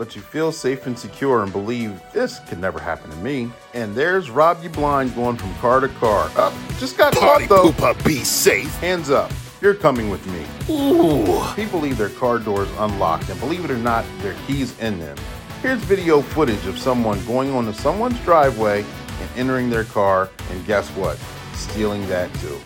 [0.00, 3.50] But you feel safe and secure and believe this could never happen to me.
[3.74, 6.30] And there's Rob You Blind going from car to car.
[6.36, 7.94] Up, just got caught though.
[8.02, 8.74] be safe.
[8.76, 9.30] Hands up.
[9.60, 10.46] You're coming with me.
[10.74, 11.44] Ooh.
[11.54, 15.18] People leave their car doors unlocked, and believe it or not, their keys in them.
[15.60, 18.86] Here's video footage of someone going onto someone's driveway
[19.20, 21.18] and entering their car, and guess what?
[21.52, 22.58] Stealing that too.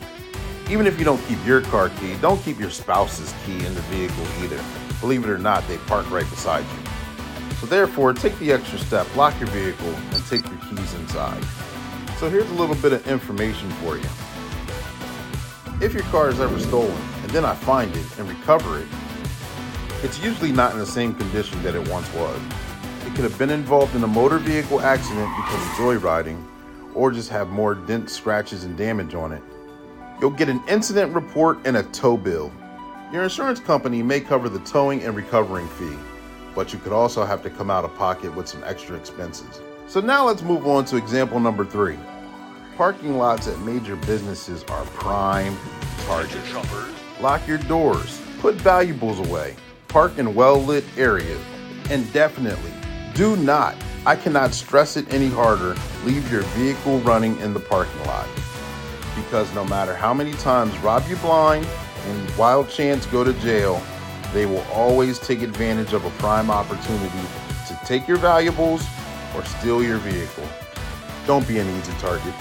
[0.70, 3.82] Even if you don't keep your car key, don't keep your spouse's key in the
[3.90, 4.62] vehicle either.
[5.00, 6.93] Believe it or not, they park right beside you.
[7.64, 11.42] So therefore, take the extra step, lock your vehicle, and take your keys inside.
[12.18, 14.04] So here's a little bit of information for you.
[15.80, 18.86] If your car is ever stolen and then I find it and recover it,
[20.02, 22.38] it's usually not in the same condition that it once was.
[23.06, 26.44] It could have been involved in a motor vehicle accident because of joyriding,
[26.94, 29.42] or just have more dents, scratches, and damage on it.
[30.20, 32.52] You'll get an incident report and a tow bill.
[33.10, 35.96] Your insurance company may cover the towing and recovering fee,
[36.54, 39.60] but you could also have to come out of pocket with some extra expenses.
[39.86, 41.98] So now let's move on to example number three.
[42.76, 45.56] Parking lots at major businesses are prime
[46.06, 46.52] targets.
[47.20, 49.56] Lock your doors, put valuables away,
[49.88, 51.40] park in well lit areas,
[51.90, 52.72] and definitely
[53.14, 58.04] do not, I cannot stress it any harder, leave your vehicle running in the parking
[58.06, 58.26] lot.
[59.14, 61.64] Because no matter how many times Rob You Blind
[62.06, 63.80] and Wild Chance go to jail,
[64.34, 67.20] they will always take advantage of a prime opportunity
[67.68, 68.84] to take your valuables
[69.34, 70.46] or steal your vehicle.
[71.26, 72.34] Don't be an easy target.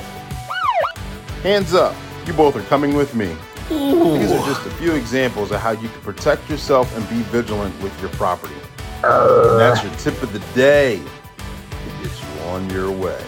[1.43, 3.35] Hands up, you both are coming with me.
[3.69, 7.79] These are just a few examples of how you can protect yourself and be vigilant
[7.81, 8.55] with your property.
[9.51, 13.21] And that's your tip of the day It gets you on your way.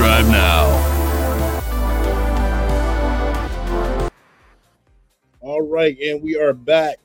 [0.00, 0.66] Subscribe now.
[5.42, 7.00] All right, and we are back.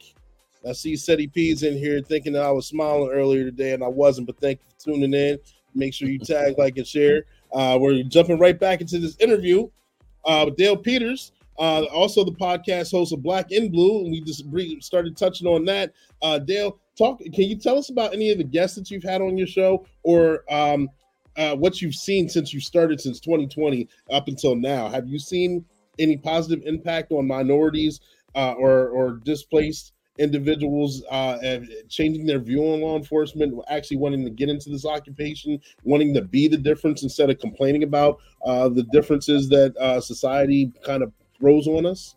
[0.66, 3.90] I see Seti P's in here thinking that I was smiling earlier today, and I
[3.90, 4.28] wasn't.
[4.28, 5.38] But thank you for tuning in.
[5.74, 7.26] Make sure you tag, like, and share.
[7.52, 9.68] Uh, we're jumping right back into this interview
[10.24, 14.22] uh, with Dale Peters, uh, also the podcast host of Black in Blue, and we
[14.22, 14.46] just
[14.86, 15.92] started touching on that.
[16.22, 17.20] Uh, Dale, talk.
[17.20, 19.86] Can you tell us about any of the guests that you've had on your show,
[20.04, 20.90] or um,
[21.38, 24.88] uh, what you've seen since you started since 2020 up until now?
[24.90, 25.66] Have you seen
[26.00, 28.00] any positive impact on minorities
[28.36, 34.30] uh, or or displaced individuals uh, changing their view on law enforcement, actually wanting to
[34.30, 38.84] get into this occupation, wanting to be the difference instead of complaining about uh, the
[38.84, 42.16] differences that uh, society kind of throws on us?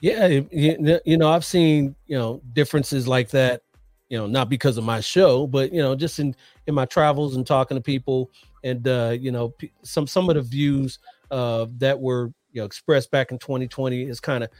[0.00, 3.62] Yeah, you know, I've seen you know differences like that.
[4.08, 6.34] You know, not because of my show, but you know, just in
[6.66, 8.30] in my travels and talking to people,
[8.62, 10.98] and uh, you know, p- some some of the views
[11.30, 14.50] uh, that were you know expressed back in 2020 is kind of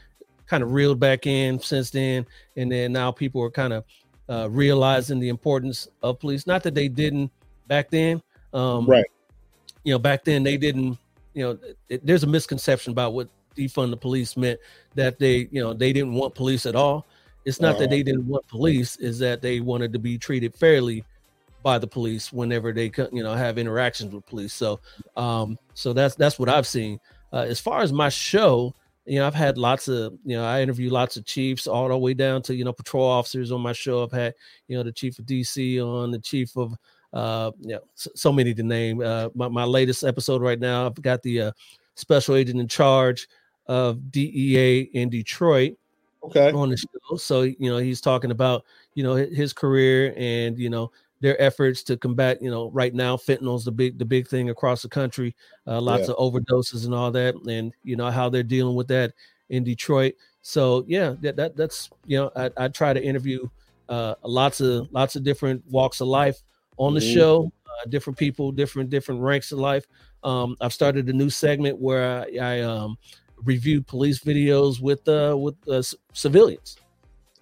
[0.47, 2.27] kind of reeled back in since then,
[2.57, 3.85] and then now people are kind of
[4.29, 6.47] uh, realizing the importance of police.
[6.47, 7.31] Not that they didn't
[7.69, 8.23] back then,
[8.53, 9.07] um, Right.
[9.85, 10.99] You know, back then they didn't.
[11.35, 14.59] You know, it, there's a misconception about what defund the police meant
[14.95, 17.07] that they, you know, they didn't want police at all.
[17.47, 21.05] It's not that they didn't want police; is that they wanted to be treated fairly
[21.63, 24.53] by the police whenever they, you know, have interactions with police.
[24.53, 24.81] So,
[25.17, 27.01] um, so that's that's what I've seen.
[27.33, 28.75] Uh, as far as my show,
[29.05, 31.97] you know, I've had lots of, you know, I interview lots of chiefs all the
[31.97, 34.03] way down to, you know, patrol officers on my show.
[34.03, 34.35] I've had,
[34.69, 36.75] you know, the chief of DC on, the chief of,
[37.13, 39.01] uh, you know, so, so many to name.
[39.01, 41.53] Uh, my, my latest episode right now, I've got the uh,
[41.95, 43.29] special agent in charge
[43.67, 45.77] of DEA in Detroit
[46.27, 46.51] Okay.
[46.53, 47.17] on the show.
[47.17, 48.65] So, you know, he's talking about,
[48.95, 53.17] you know, his career and, you know, their efforts to combat, you know, right now
[53.17, 55.35] fentanyl's the big the big thing across the country.
[55.67, 56.15] Uh, lots Yeah.
[56.15, 59.15] of overdoses and all that, and you know how they're dealing with that
[59.49, 60.15] in Detroit.
[60.43, 63.49] So yeah, that, that that's you know I, I try to interview
[63.89, 66.43] uh, lots of lots of different walks of life
[66.77, 67.13] on the Mhm.
[67.15, 69.87] show, uh, different people, different different ranks of life.
[70.23, 72.99] Um, I've started a new segment where I, I um,
[73.45, 75.83] review police videos with uh with uh,
[76.13, 76.77] civilians.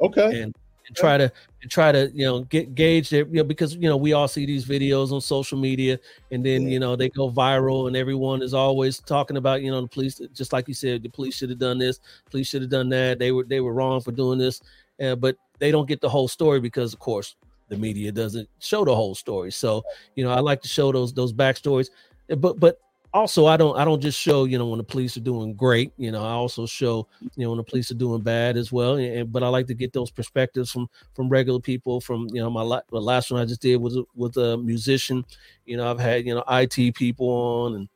[0.00, 0.42] Okay.
[0.42, 0.54] and,
[0.86, 1.32] and try to
[1.62, 4.28] and try to you know get gauge their you know because you know we all
[4.28, 5.98] see these videos on social media
[6.30, 9.80] and then you know they go viral and everyone is always talking about you know
[9.80, 12.70] the police just like you said the police should have done this police should have
[12.70, 14.60] done that they were they were wrong for doing this.
[15.02, 17.34] Uh, but they don't get the whole story because of course
[17.68, 19.50] the media doesn't show the whole story.
[19.50, 19.82] So
[20.14, 21.88] you know i like to show those those backstories.
[22.28, 22.78] But but
[23.14, 25.92] also i don't i don't just show you know when the police are doing great
[25.96, 27.06] you know i also show
[27.36, 29.74] you know when the police are doing bad as well and, but i like to
[29.74, 33.40] get those perspectives from from regular people from you know my la- the last one
[33.40, 35.24] i just did was with a musician
[35.64, 37.88] you know i've had you know it people on and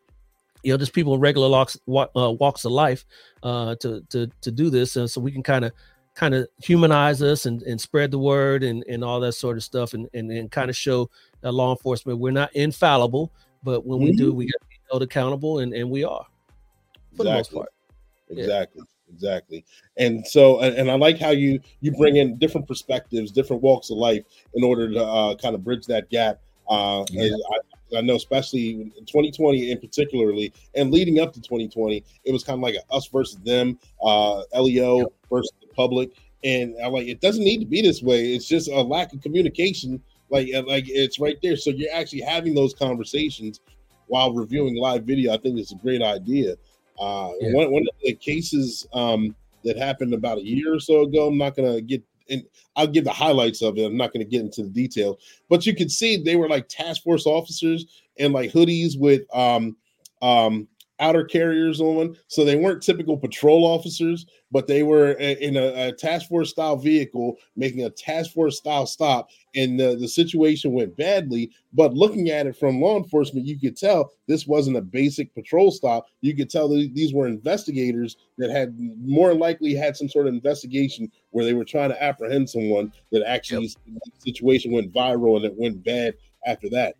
[0.63, 3.05] you know just people in regular walks wa- uh, walks of life
[3.43, 5.73] uh to to to do this and so we can kind of
[6.15, 9.63] kind of humanize us and, and spread the word and, and all that sort of
[9.63, 11.09] stuff and, and, and kind of show
[11.43, 15.03] that law enforcement we're not infallible but when we do we got to be held
[15.03, 16.25] accountable and, and we are
[17.17, 17.57] for the most Exactly.
[17.59, 17.73] part
[18.31, 18.43] Yeah.
[18.45, 18.83] Exactly.
[19.11, 19.65] Exactly.
[19.97, 23.89] And so, and, and I like how you you bring in different perspectives, different walks
[23.89, 24.23] of life,
[24.55, 26.41] in order to uh, kind of bridge that gap.
[26.69, 27.23] Uh, Yeah.
[27.23, 27.35] and
[27.95, 32.45] I, I know, especially in 2020, in particularly, and leading up to 2020, it was
[32.45, 36.11] kind of like a us versus them, uh, LEO versus the public.
[36.45, 38.35] And I'm like it doesn't need to be this way.
[38.35, 40.03] It's just a lack of communication.
[40.29, 41.57] Like, like it's right there.
[41.57, 43.61] So you're actually having those conversations
[44.09, 45.33] while reviewing live video.
[45.33, 46.57] I think it's a great idea.
[46.99, 47.53] Uh, Yeah.
[47.53, 49.35] one, one of the cases um,
[49.65, 52.45] that happened about a year or so ago, I'm not going to get in,
[52.77, 53.85] I'll give the highlights of it.
[53.85, 55.17] I'm not going to get into the details,
[55.49, 57.87] but you could see they were like task force officers
[58.19, 59.77] and like hoodies with um,
[60.21, 60.69] um,
[61.01, 62.17] outer carriers on.
[62.27, 66.77] So they weren't typical patrol officers, but they were in a, a task force style
[66.77, 69.31] vehicle making a task force style stop.
[69.55, 71.51] And the, the situation went badly.
[71.73, 75.71] But looking at it from law enforcement, you could tell this wasn't a basic patrol
[75.71, 76.07] stop.
[76.21, 81.11] You could tell these were investigators that had more likely had some sort of investigation
[81.31, 85.55] where they were trying to apprehend someone that actually the situation went viral and it
[85.57, 86.15] went bad
[86.47, 86.95] after that.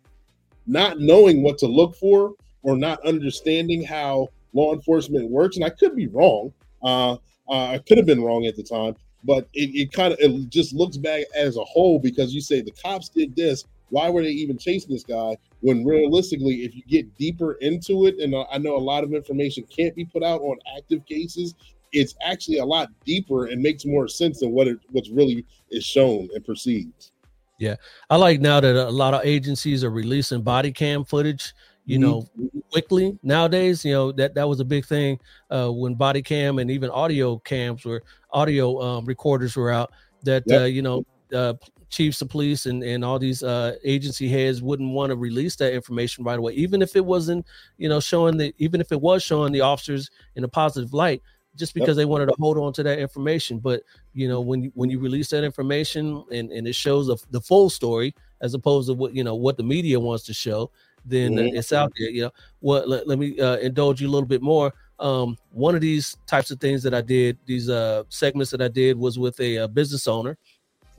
[0.65, 5.69] Not knowing what to look for or not understanding how law enforcement works, and I
[5.69, 6.53] could be wrong.
[6.81, 7.13] Uh,
[7.49, 10.49] uh, I could have been wrong at the time, but it, it kind of it
[10.49, 13.65] just looks back as a whole because you say the cops did this.
[13.89, 15.35] Why were they even chasing this guy?
[15.61, 19.63] When realistically, if you get deeper into it, and I know a lot of information
[19.75, 21.55] can't be put out on active cases,
[21.91, 25.83] it's actually a lot deeper and makes more sense than what it what's really is
[25.83, 27.11] shown and perceived.
[27.57, 27.75] Yeah,
[28.09, 31.53] I like now that a lot of agencies are releasing body cam footage.
[31.89, 32.01] You Mhm.
[32.01, 32.29] know,
[32.71, 33.83] quickly nowadays.
[33.83, 35.19] You know that that was a big thing
[35.49, 39.91] uh, when body cam and even audio cams were audio um, recorders were out.
[40.23, 40.61] That Yep.
[40.61, 41.53] uh, you know, uh,
[41.89, 45.73] chiefs of police and and all these uh, agency heads wouldn't want to release that
[45.73, 47.45] information right away, even if it wasn't
[47.77, 51.21] you know showing the even if it was showing the officers in a positive light
[51.55, 51.83] just Yep.
[51.83, 53.59] because they wanted to hold on to that information.
[53.59, 53.81] But
[54.13, 57.41] you know, when you, when you release that information and, and it shows the, the
[57.41, 60.71] full story as opposed to what you know what the media wants to show,
[61.05, 61.55] then Mhm.
[61.57, 62.09] it's out there.
[62.09, 62.87] You know, what?
[62.89, 64.73] Let, let me uh, indulge you a little bit more.
[64.99, 68.67] Um, one of these types of things that I did, these uh, segments that I
[68.67, 70.37] did, was with a, uh business owner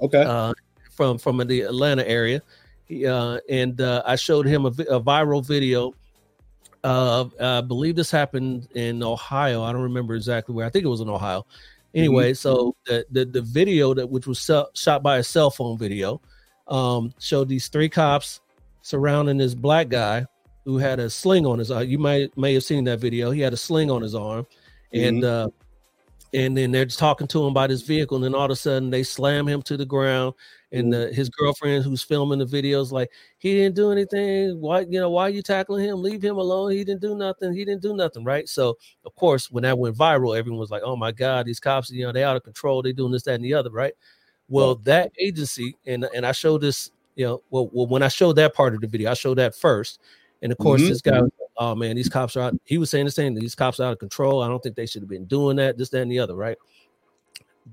[0.01, 0.23] Okay.
[0.23, 0.55] uh,
[0.91, 2.41] from from the Atlanta area,
[2.87, 5.93] he, uh, and uh, I showed him a, vi- a viral video.
[6.83, 9.63] Uh, I believe this happened in Ohio.
[9.63, 10.65] I don't remember exactly where.
[10.65, 11.45] I think it was in Ohio.
[11.95, 16.21] Anyway, so the, the the video that which was shot by a cell phone video
[16.69, 18.41] um, showed these three cops
[18.83, 20.27] surrounding this black guy
[20.65, 21.89] who had a sling on his arm.
[21.89, 23.31] You might may have seen that video.
[23.31, 24.47] He had a sling on his arm,
[24.93, 25.49] and uh,
[26.33, 28.57] and then they're just talking to him about his vehicle, and then all of a
[28.57, 30.35] sudden they slam him to the ground.
[30.73, 34.61] And uh, his girlfriend, who's filming the videos, like he didn't do anything.
[34.61, 36.01] Why, you know, why are you tackling him?
[36.01, 36.71] Leave him alone.
[36.71, 37.53] He didn't do nothing.
[37.53, 38.49] He didn't do nothing, right?
[38.49, 41.91] So, of course, when that went viral, everyone was like, "Oh my God, these cops,
[41.91, 42.83] you know, they out of control.
[42.83, 43.95] They doing this, that, and the other, right?"
[44.49, 48.37] Well, that agency, and and I showed this, you know, well, well, when I showed
[48.37, 50.01] that part of the video, I showed that first,
[50.41, 50.89] and of course, Mhm.
[50.89, 51.21] this guy,
[51.59, 52.55] oh man, these cops are out.
[52.65, 53.35] He was saying the same.
[53.35, 54.43] Thing, these cops are out of control.
[54.43, 55.77] I don't think they should have been doing that.
[55.77, 56.57] This, that, and the other, right?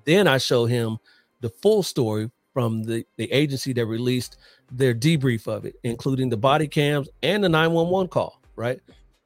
[0.03, 0.97] Then I show him
[1.39, 4.35] the full story from the, the agency that released
[4.69, 8.81] their debrief of it, including the body cams and the 911 call, right?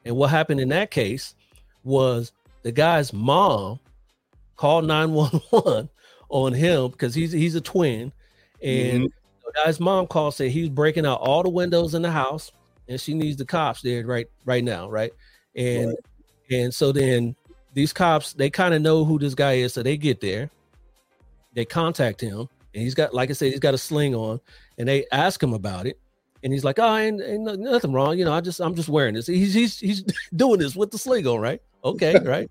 [0.06, 1.34] And what happened in that case
[1.84, 3.80] was the guy's mom
[4.56, 5.90] called 911
[6.30, 8.14] on him because he's he's a twin.
[8.62, 9.10] And the
[9.54, 12.52] guy's mom called said he's breaking out all the windows in the house
[12.88, 15.12] and she needs the cops there right right now, right?
[15.56, 15.96] And
[16.50, 17.36] and so then
[17.74, 20.50] these cops they kind of know who this guy is, so they get there,
[21.54, 24.40] they contact him, and he's got like I said, he's got a sling on,
[24.78, 26.00] and they ask him about it,
[26.44, 28.34] and he's like, "Oh, ain't, ain't nothing wrong, you know.
[28.34, 29.28] I just I'm just wearing this.
[29.28, 30.04] He's he's he's
[30.36, 31.62] doing this with the sling on, right?
[31.84, 32.50] Okay, right.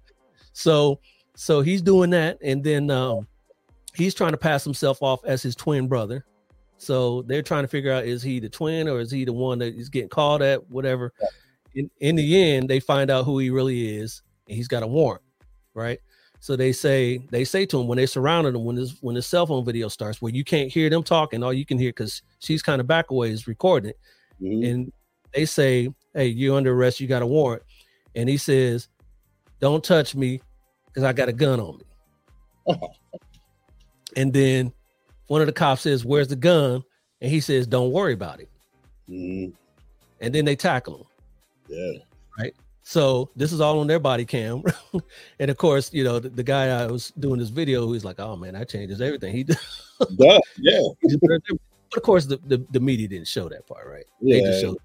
[0.52, 1.00] so
[1.36, 3.26] so he's doing that, and then um,
[3.94, 6.24] he's trying to pass himself off as his twin brother.
[6.80, 9.58] So they're trying to figure out is he the twin or is he the one
[9.58, 11.12] that is getting called at, whatever.
[11.74, 14.86] In in the end, they find out who he really is, and he's got a
[14.86, 15.22] warrant,
[15.74, 16.00] right?
[16.40, 19.20] So they say they say to him when they surrounded him when this when the
[19.20, 22.22] cell phone video starts where you can't hear them talking, all you can hear because
[22.38, 23.98] she's kind of back away is recording it,
[24.40, 24.70] Mhm.
[24.70, 24.92] and
[25.34, 26.98] they say, "Hey, you're under arrest.
[26.98, 27.62] You got a warrant,"
[28.14, 28.88] and he says,
[29.60, 30.40] "Don't touch me
[30.86, 31.84] because I got a gun on me."
[34.16, 34.72] and then
[35.30, 36.82] one of the cops says, "Where's the gun?"
[37.20, 38.48] And he says, "Don't worry about it."
[39.08, 39.52] Mhm.
[40.20, 41.06] And then they tackle him.
[41.68, 41.98] Yeah.
[42.36, 42.52] Right.
[42.82, 44.64] So this is all on their body cam,
[45.38, 48.18] and of course, you know the, the guy I was doing this video, he's like,
[48.18, 49.56] "Oh man, that changes everything." He, does.
[50.58, 50.80] yeah.
[51.00, 51.30] but
[51.96, 54.06] of course, the, the the media didn't show that part, right?
[54.20, 54.68] They just Yeah.
[54.70, 54.78] showed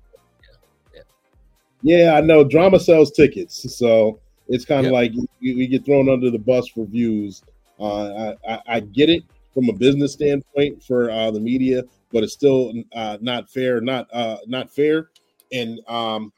[1.81, 2.43] Yeah, I know.
[2.43, 6.67] Drama sells tickets, so it's kind of like you, you get thrown under the bus
[6.67, 7.41] for views.
[7.79, 9.23] Uh, I, I, I get it
[9.55, 11.81] from a business standpoint for uh, the media,
[12.11, 13.81] but it's still uh, not fair.
[13.81, 15.09] Not uh, not fair,
[15.51, 16.31] and um,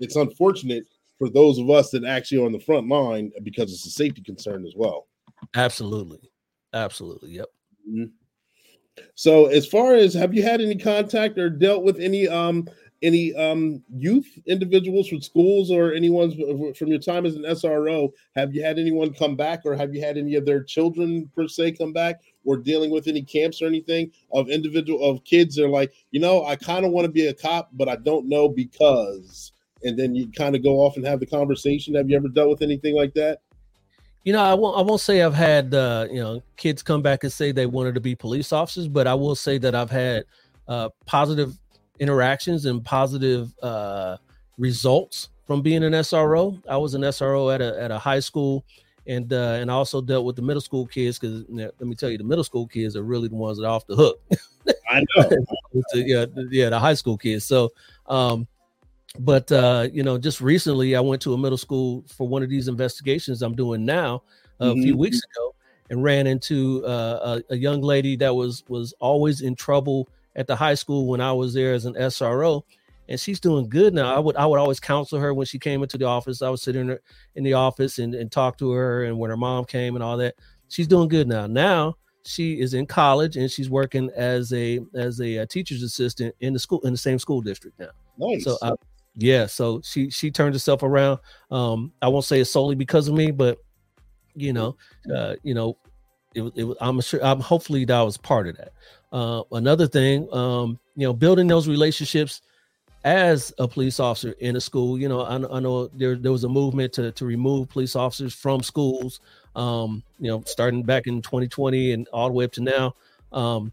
[0.00, 0.84] it's unfortunate
[1.16, 4.20] for those of us that actually are on the front line because it's a safety
[4.20, 5.06] concern as well.
[5.54, 6.30] absolutely,
[6.74, 7.46] absolutely, yep.
[7.88, 8.10] Mhm.
[9.14, 12.66] So, as far as have you had any contact or dealt with any um
[13.02, 16.32] any um youth individuals from schools or anyone
[16.74, 18.10] from your time as an SRO?
[18.34, 21.46] Have you had anyone come back, or have you had any of their children per
[21.46, 25.64] se come back, or dealing with any camps or anything of individual of kids that
[25.64, 28.28] are like, you know, I kind of want to be a cop, but I don't
[28.28, 31.94] know because, and then you kind of go off and have the conversation.
[31.94, 33.40] Have you ever dealt with anything like that?
[34.24, 34.78] You know, I won't.
[34.78, 37.94] I won't say I've had uh, you know kids come back and say they wanted
[37.94, 40.24] to be police officers, but I will say that I've had
[40.66, 41.58] uh, positive
[41.98, 44.16] interactions and positive uh,
[44.56, 46.60] results from being an SRO.
[46.68, 48.64] I was an SRO at a at a high school,
[49.06, 52.10] and uh, and I also dealt with the middle school kids because let me tell
[52.10, 54.20] you, the middle school kids are really the ones that are off the hook.
[54.90, 55.30] I know.
[55.94, 57.44] Yeah, the- yeah, the high school kids.
[57.44, 57.72] So,
[58.06, 58.46] um,
[59.18, 62.48] but uh, you know, just recently I went to a middle school for one of
[62.48, 64.22] these investigations I'm doing now
[64.60, 65.54] uh, a few weeks ago,
[65.90, 70.46] and ran into uh, a, a young lady that was was always in trouble at
[70.46, 72.62] the high school when I was there as an SRO,
[73.08, 74.14] and she's doing good now.
[74.14, 76.42] I would I would always counsel her when she came into the office.
[76.42, 77.00] I would sit in her
[77.34, 80.16] in the office and, and talk to her, and when her mom came and all
[80.18, 80.34] that,
[80.68, 81.46] she's doing good now.
[81.46, 81.96] Now
[82.26, 86.54] she is in college and she's working as a as a, uh teacher's assistant in
[86.54, 87.90] the school in the same school district now.
[88.16, 88.44] Nice.
[88.44, 88.76] So uh,
[89.16, 91.20] yeah, so she she turned herself around.
[91.50, 93.58] Um, I won't say it's solely because of me, but
[94.34, 94.76] you know,
[95.14, 95.76] uh, you know,
[96.34, 96.76] it, it.
[96.80, 97.24] I'm sure.
[97.24, 98.72] I'm hopefully that was part of that.
[99.12, 102.42] Uh, another thing, um, you know, building those relationships
[103.04, 104.98] as a police officer in a school.
[104.98, 108.34] You know, I, I know there there was a movement to to remove police officers
[108.34, 109.20] from schools.
[109.54, 112.94] Um, you know, starting back in 2020 and all the way up to now.
[113.32, 113.72] Um,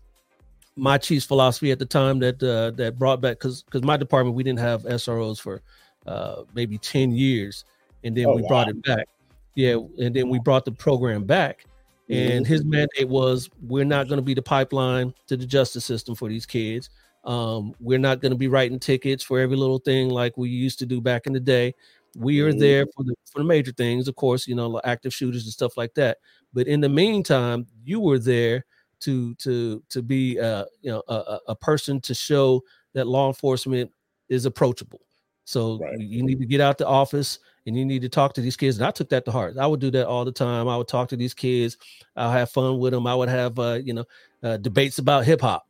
[0.76, 4.36] my chief's philosophy at the time that uh, that brought back because because my department
[4.36, 5.62] we didn't have SROs for
[6.06, 7.66] uh, maybe 10 years,
[8.04, 9.08] and then Oh, we brought it back.
[9.56, 11.66] Yeah, and then we brought the program back.
[12.10, 16.14] And his mandate was we're not going to be the pipeline to the justice system
[16.14, 16.90] for these kids.
[17.24, 20.80] Um, we're not going to be writing tickets for every little thing like we used
[20.80, 21.74] to do back in the day.
[22.16, 22.60] We are Mhm.
[22.60, 25.78] there for the for the major things, of course, you know, active shooters and stuff
[25.78, 26.18] like that.
[26.54, 28.66] But in the meantime, you were there
[29.02, 32.62] to to to be uh you know a, a- person to show
[32.94, 33.92] that law enforcement
[34.30, 35.02] is approachable.
[35.46, 38.42] So you- you need to get out the office and you need to talk to
[38.42, 38.78] these kids.
[38.78, 39.58] And I took that to heart.
[39.58, 40.68] I would do that all the time.
[40.68, 41.78] I would talk to these kids.
[42.16, 43.08] I'll have fun with them.
[43.08, 44.06] I would have uh, you know
[44.44, 45.66] uh, debates about hip hop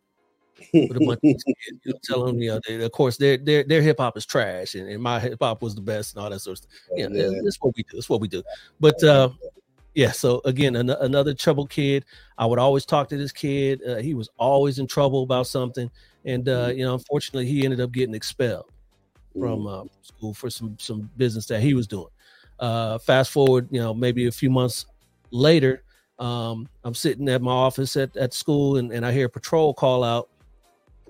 [0.74, 1.44] with a bunch of kids.
[1.48, 4.26] You know, tell them, you know, they, of course their their their hip hop is
[4.26, 6.72] trash and, and my hip hop was the best and all that sort of stuff.
[6.96, 7.42] You know, Yeah.
[7.44, 7.90] that's what we do.
[7.94, 8.44] That's what we do.
[8.80, 9.30] But uh,
[9.94, 12.06] yeah, so again, an- another trouble kid.
[12.38, 13.82] I would always talk to this kid.
[13.88, 15.92] Uh, he was always in trouble about something,
[16.26, 18.72] and uh, you know, unfortunately, he ended up getting expelled
[19.38, 22.08] from uh, school for some some business that he was doing.
[22.60, 24.86] Uh, fast forward, you know, maybe a few months
[25.32, 25.84] later,
[26.20, 29.74] um, I'm sitting at my office at, at school, and, and I hear a patrol
[29.74, 30.30] call out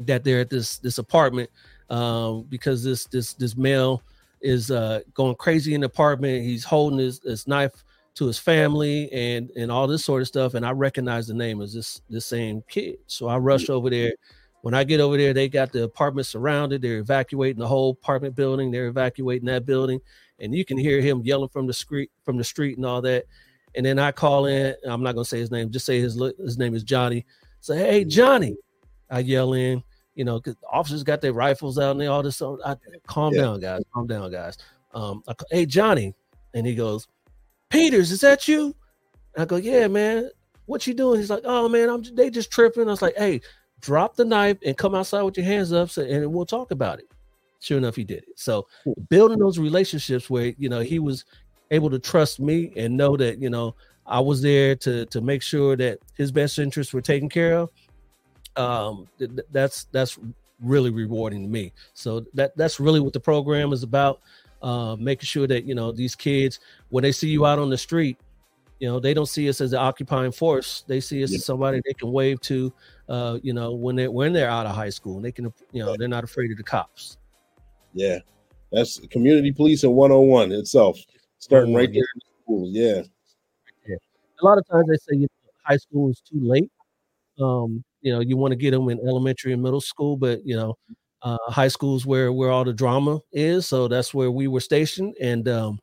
[0.08, 1.50] that they're at this this apartment
[1.90, 4.02] um, because this this this male
[4.42, 6.44] is uh, going crazy in the apartment.
[6.44, 7.84] He's holding his, his knife
[8.16, 10.54] to his family and and all this sort of stuff.
[10.54, 12.98] And I recognize the name as this this same kid.
[13.08, 14.14] So I rush over there.
[14.62, 16.82] When I get over there, they got the apartment surrounded.
[16.82, 18.70] They're evacuating the whole apartment building.
[18.70, 20.00] They're evacuating that building,
[20.40, 23.26] and you can hear him yelling from the street from the street and all that.
[23.74, 24.76] And then I call in.
[24.86, 25.72] I'm not gonna say his name.
[25.72, 27.26] Just say his his name is Johnny.
[27.60, 28.56] Say, hey Johnny.
[29.10, 29.84] I yell in.
[30.16, 32.38] You know, because officers got their rifles out and they all this.
[32.38, 32.76] So I
[33.08, 33.44] calm Yeah.
[33.44, 33.82] down, guys.
[33.94, 34.58] Calm down, guys.
[34.94, 36.14] Um, I, hey Johnny,
[36.54, 37.08] and he goes,
[37.70, 38.76] Peters, is that you?
[39.38, 40.30] I go, yeah, man.
[40.66, 41.20] What you doing?
[41.20, 42.88] He's like, oh man, I'm they just tripping.
[42.88, 43.42] I was like, hey,
[43.80, 47.00] drop the knife and come outside with your hands up, so, and we'll talk about
[47.00, 47.10] it.
[47.60, 48.30] Sure enough, he did it.
[48.36, 48.68] So
[49.10, 51.26] building those relationships where you know he was
[51.72, 55.42] able to trust me and know that you know I was there to to make
[55.42, 57.70] sure that his best interests were taken care of.
[58.56, 60.20] Um, th- that's that's
[60.62, 61.74] really rewarding to me.
[61.94, 64.22] So that that's really what the program is about.
[64.62, 67.78] Uh, making sure that you know these kids when they see you out on the
[67.78, 68.18] street,
[68.80, 70.84] you know they don't see us as an occupying force.
[70.88, 71.38] They see us yeah.
[71.38, 72.72] as somebody they can wave to.
[73.10, 75.84] Uh, you know when they when they're out of high school, and they can you
[75.84, 77.18] know they're not afraid of the cops.
[77.94, 78.20] Yeah,
[78.72, 80.98] that's community policing 101 itself,
[81.40, 82.68] starting right there in the school.
[82.70, 83.02] Yeah.
[83.88, 83.98] yeah.
[84.42, 86.72] A lot of times they say you know, high school is too late.
[87.40, 90.56] Um, you know, you want to get them in elementary and middle school, but you
[90.56, 90.78] know,
[91.22, 93.68] uh, high schools where where all the drama is.
[93.68, 95.80] So that's where we were stationed, and um,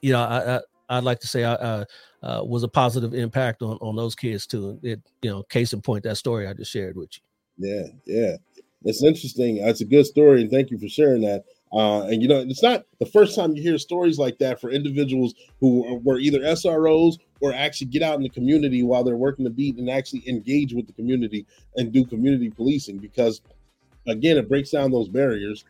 [0.00, 1.84] you know, I, I would like to say I uh,
[2.22, 4.78] uh, was a positive impact on on those kids too.
[4.82, 7.22] It you know, case in point, that story I just shared with you.
[7.58, 8.36] Yeah, yeah,
[8.84, 9.58] it's interesting.
[9.58, 11.44] It's a good story, and thank you for sharing that.
[11.72, 14.70] Uh, and you know, it's not the first time you hear stories like that for
[14.70, 19.44] individuals who were either SROs or actually get out in the community while they're working
[19.44, 21.44] the beat and actually engage with the community
[21.76, 23.42] and do community policing because
[24.06, 25.64] again, it breaks down those barriers.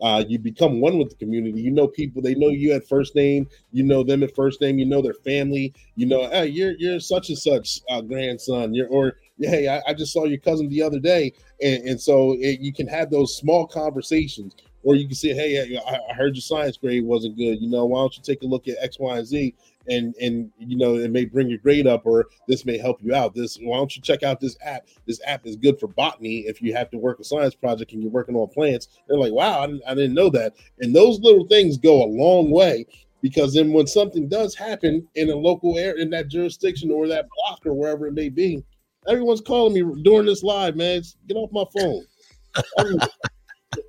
[0.00, 1.60] Uh, you become one with the community.
[1.60, 2.20] You know people.
[2.20, 3.46] They know you at first name.
[3.70, 4.78] You know them at first name.
[4.78, 5.72] You know their family.
[5.94, 8.74] You know, hey, you're you're such and such uh, grandson.
[8.74, 11.32] You're or hey, I, I, just saw your cousin the other day,
[11.62, 15.78] and, and so it, you can have those small conversations, or you can say, hey,
[15.78, 17.60] I, heard your science grade wasn't good.
[17.60, 19.54] You know, why don't you take a look at X, Y, and Z,
[19.88, 23.14] and and you know it may bring your grade up or this may help you
[23.14, 23.34] out.
[23.34, 24.86] This why don't you check out this app?
[25.06, 28.02] This app is good for botany if you have to work a science project and
[28.02, 28.88] you're working on plants.
[29.08, 30.54] They're like wow I I didn't know that.
[30.80, 32.86] And those little things go a long way
[33.22, 37.26] because then when something does happen in a local area in that jurisdiction or that
[37.36, 38.62] block or wherever it may be
[39.08, 41.02] everyone's calling me during this live man.
[41.26, 42.04] Get off my phone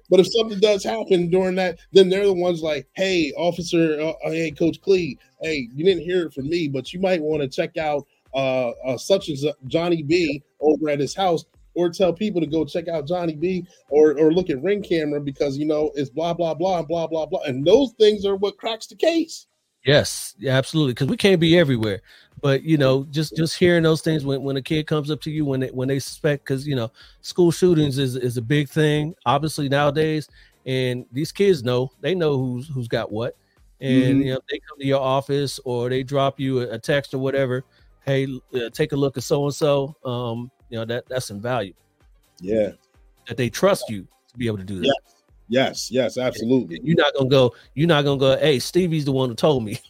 [0.09, 4.13] But if something does happen during that, then they're the ones like, "Hey, officer, uh,
[4.25, 7.41] uh hey, Coach Clee, hey, you didn't hear it from me, but you might want
[7.41, 12.13] to check out uh, uh, such as Johnny B over at his house, or tell
[12.13, 15.65] people to go check out Johnny B, or or look at Ring Camera because you
[15.65, 18.87] know it's blah blah blah and blah blah blah, and those things are what cracks
[18.87, 19.47] the case.
[19.85, 22.01] Yes, absolutely, because we can't be everywhere
[22.43, 25.31] but you know just just hearing those things when, when a kid comes up to
[25.31, 28.69] you when they when they suspect because you know school shootings is is a big
[28.69, 30.27] thing obviously nowadays
[30.65, 33.35] and these kids know they know who's who's got what
[33.79, 34.21] and mm-hmm.
[34.21, 37.63] you know they come to your office or they drop you a, text or whatever
[38.05, 41.79] hey uh, take a look at so and so um you know that that's invaluable.
[42.41, 42.71] Yeah.
[43.27, 44.87] That they trust you to be able to do that.
[44.87, 45.12] Yes
[45.53, 46.79] yes, yes absolutely.
[46.83, 49.79] you're not gonna go you're not gonna go hey stevie's the one who told me.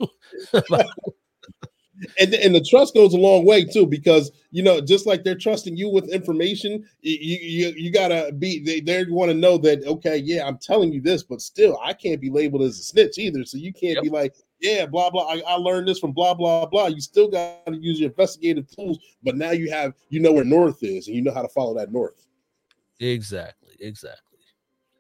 [2.20, 5.36] And and the trust goes a long way too because you know just like they're
[5.36, 9.86] trusting you with information you you, you gotta be they, they want to know that
[9.86, 13.18] okay yeah i'm telling you this but still i can't be labeled as a snitch
[13.18, 14.04] either so you can't yep.
[14.04, 17.30] be like yeah blah blah I, I, learned this from blah blah blah you still
[17.30, 21.08] got to use your investigative tools but now you have you know where north is
[21.08, 22.26] and you know how to follow that north.
[23.00, 24.33] Exactly exactly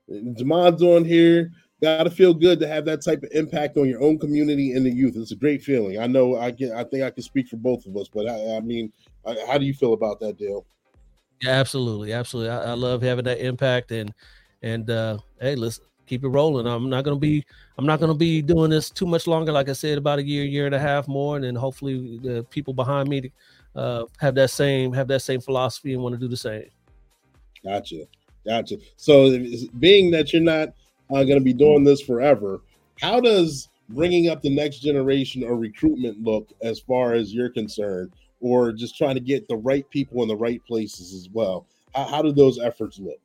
[0.10, 1.51] Jamon's on here
[1.84, 4.89] gotta feel good to have that type of impact on your own community and the
[4.89, 5.18] youth.
[5.18, 5.99] It's a great feeling.
[5.99, 6.72] I know I can.
[6.72, 8.91] I think I can speak for both of us, but I, I mean,
[9.26, 10.66] I, how do you feel about that, Dale?
[11.41, 12.51] Yeah, absolutely, absolutely.
[12.51, 14.14] I, I love having that impact, and
[14.62, 16.68] and uh, hey, let's keep it rolling.
[16.68, 17.45] I'm not gonna be
[17.78, 19.51] I'm not gonna be doing this too much longer.
[19.51, 22.45] Like I said, about a year, year and a half more, and then hopefully the
[22.49, 23.30] people behind me
[23.76, 26.70] uh, have that same have that same philosophy and want to do the same.
[27.64, 28.06] Gotcha,
[28.46, 28.78] gotcha.
[28.98, 29.38] So
[29.80, 30.70] being that you're not
[31.10, 32.62] uh, going to be doing this forever.
[33.02, 38.14] How does bringing up the next generation or recruitment look as far as you're concerned,
[38.39, 41.68] or just trying to get the right people in the right places as well?
[41.94, 43.20] How, how do those efforts look?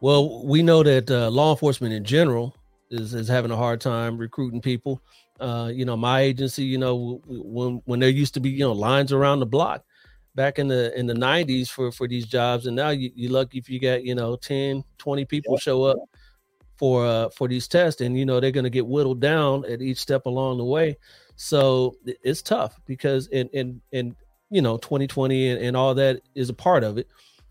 [0.00, 2.54] Well, we know that uh, law enforcement in general
[2.90, 5.02] is, is having a hard time recruiting people.
[5.40, 8.72] Uh, you know, my agency, you know, when when there used to be, you know,
[8.72, 9.84] lines around the block
[10.38, 13.58] back in the in the 90s for for these jobs and now you, you're lucky
[13.58, 15.58] if you got you know 10 20 people yeah.
[15.58, 15.98] show up
[16.76, 19.82] for uh for these tests and you know they're going to get whittled down at
[19.82, 20.96] each step along the way
[21.34, 24.14] so it's tough because in in in
[24.48, 27.08] you know 2020 and, and all that is a part of it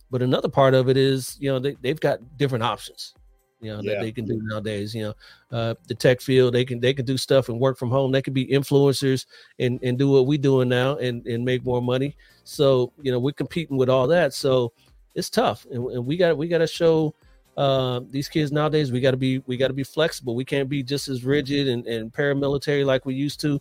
[0.09, 3.13] but another part of it is you know they, they've got different options
[3.59, 3.93] you know yeah.
[3.93, 5.13] that they can do nowadays you know
[5.57, 8.21] uh, the tech field they can they can do stuff and work from home they
[8.21, 9.25] can be influencers
[9.59, 13.19] and and do what we're doing now and and make more money so you know
[13.19, 14.71] we're competing with all that so
[15.15, 17.13] it's tough and, and we got we got to show
[17.57, 20.35] uh, these kids nowadays we got to be we got to be flexible.
[20.35, 23.59] We can't be just as rigid and, and paramilitary like we used to.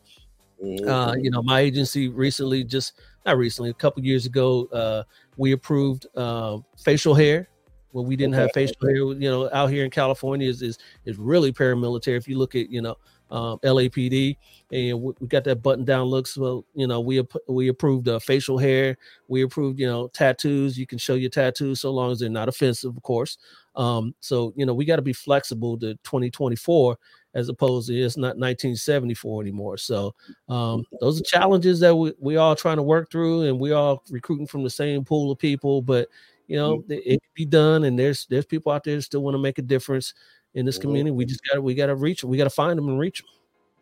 [0.86, 2.94] Uh, you know, my agency recently, just
[3.26, 5.02] not recently, a couple years ago, uh,
[5.36, 7.48] we approved uh, facial hair.
[7.96, 8.96] Well, we didn't have facial hair.
[8.96, 10.76] You know, out here in California is is
[11.06, 12.18] is really paramilitary.
[12.18, 12.98] If you look at you know
[13.30, 14.36] um, LAPD,
[14.70, 16.26] and we, we got that button down look.
[16.26, 18.98] So you know, we we approved uh, facial hair.
[19.28, 20.76] We approved you know tattoos.
[20.76, 23.38] You can show your tattoos so long as they're not offensive, of course.
[23.76, 26.98] Um, so you know, we got to be flexible to 2024
[27.32, 29.78] as opposed to it's not 1974 anymore.
[29.78, 30.14] So
[30.50, 34.02] um, those are challenges that we we all trying to work through, and we all
[34.10, 35.80] recruiting from the same pool of people.
[35.80, 36.08] But
[36.46, 39.22] you know, it, it can be done, and there's there's people out there that still
[39.22, 40.14] want to make a difference
[40.54, 41.10] in this community.
[41.10, 42.30] We just got we got to reach them.
[42.30, 43.30] We got to find them and reach them.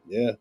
[0.08, 0.32] Yeah,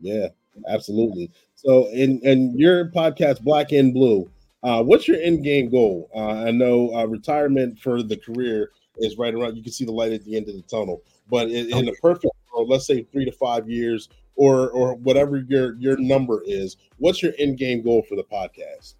[0.00, 0.28] yeah,
[0.68, 1.30] absolutely.
[1.54, 4.30] So, in in your podcast, Black and Blue,
[4.62, 6.10] uh, what's your end game goal?
[6.14, 9.56] Uh, I know uh, retirement for the career is right around.
[9.56, 11.02] You can see the light at the end of the tunnel.
[11.28, 15.38] But in, in a perfect world, let's say three to five years, or or whatever
[15.38, 18.94] your your number is, what's your end game goal for the podcast?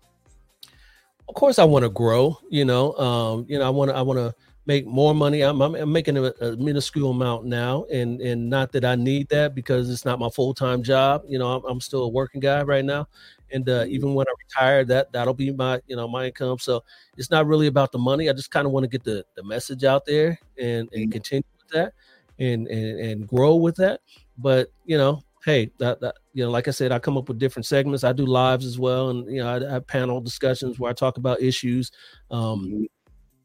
[1.29, 2.39] Of course, I want to grow.
[2.51, 4.35] You know, um, you know, I want to I want to
[4.67, 5.43] make more money.
[5.43, 9.29] I'm, I'm, I'm making a, a, minuscule amount now, and and not that I need
[9.31, 11.23] that because it's not my full time job.
[11.27, 13.09] You know, I'm, I'm, still a working guy right now,
[13.53, 16.59] and uh, even when I retire, that that'll be my you know my income.
[16.59, 16.85] So
[17.17, 18.29] it's not really about the money.
[18.29, 21.43] I just kind of want to get the the message out there and and continue
[21.59, 21.93] with that,
[22.39, 24.01] and and and grow with that.
[24.39, 27.39] But you know, hey, that, that, you know, like I said, I come up with
[27.39, 28.03] different segments.
[28.03, 30.93] I do lives as well, and you know, I, I have panel discussions where I
[30.93, 31.93] talk about issues
[32.33, 32.89] um,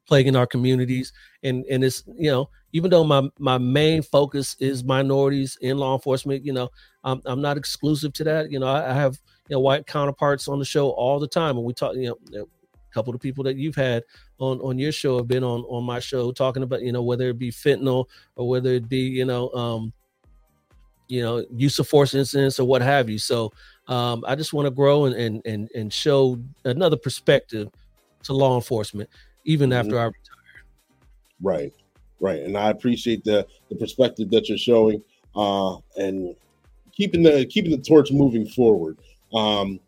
[0.07, 1.13] plaguing our communities.
[1.43, 5.93] And and it's you know, even though my my main focus is minorities in law
[5.93, 6.69] enforcement, you know,
[7.03, 8.51] I'm I'm not exclusive to that.
[8.51, 11.55] You know, I, I have you know white counterparts on the show all the time,
[11.55, 11.95] and we talk.
[11.95, 14.03] You know, a couple of the people that you've had
[14.39, 17.29] on on your show have been on on my show talking about you know whether
[17.29, 19.93] it be fentanyl or whether it be you know um
[21.11, 23.19] you know use of force incidents or what have you.
[23.19, 23.51] So
[23.87, 27.67] um, i just want to grow and, and and and show another perspective
[28.23, 29.09] to law enforcement
[29.45, 30.63] even after i retire
[31.41, 31.73] right
[32.19, 35.03] right and i appreciate the the perspective that you're showing
[35.35, 36.35] uh and
[36.93, 38.97] keeping the keeping the torch moving forward.
[39.33, 39.79] Um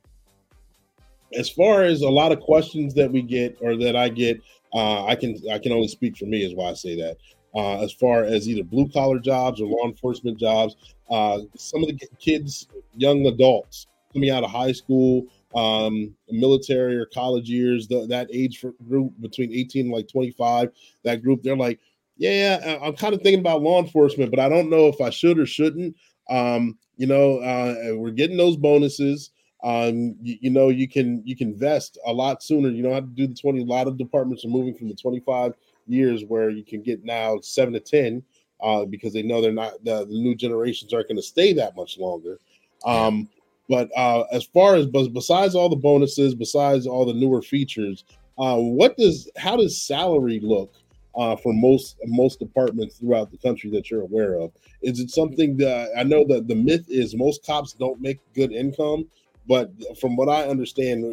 [1.36, 4.42] as far as a lot of questions that we get or that i get
[4.74, 7.18] uh i can i can only speak for me is why i say that
[7.56, 10.76] uh, as far as either blue collar jobs or law enforcement jobs.
[11.10, 15.26] Uh, some of the kids, young adults coming out of high school,
[15.56, 20.70] um, military or college years, the, that age group between 18 and like 25,
[21.04, 21.80] that group, they're like,
[22.18, 25.40] yeah, I'm kind of thinking about law enforcement, but I don't know if I should
[25.40, 25.96] or shouldn't.
[26.30, 29.32] Um, you know, uh, we're getting those bonuses.
[29.64, 32.70] Um, you, you, know, you can you can vest a lot sooner.
[32.70, 33.62] You don't have to do the 20.
[33.62, 35.54] A lot of departments are moving from the 25
[35.88, 38.24] years where you can get now seven to ten
[38.62, 41.76] uh, because they know they're not the, the new generations aren't going to stay that
[41.76, 42.40] much longer.
[42.86, 43.30] Um,
[43.70, 48.04] but uh, as far as but besides all the bonuses, besides all the newer features,
[48.38, 50.74] uh, what does how does salary look
[51.16, 54.52] uh, for most most departments throughout the country that you're aware of?
[54.82, 58.52] Is it something that I know that the myth is most cops don't make good
[58.52, 59.08] income,
[59.48, 61.04] but from what I understand,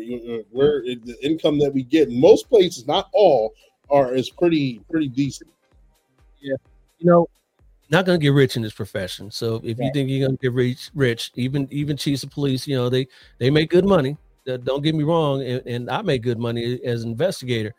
[0.50, 3.52] where the income that we get in most places, not all,
[3.90, 5.50] are is pretty pretty decent.
[6.40, 6.56] Yeah,
[6.98, 7.28] you know,
[7.90, 9.30] not gonna get rich in this profession.
[9.30, 12.76] So if you think you're gonna get rich, rich, even even chiefs of police, you
[12.76, 13.06] know, they
[13.38, 14.16] they make good money.
[14.64, 17.74] Don't get me wrong, and, and I make good money as an investigator,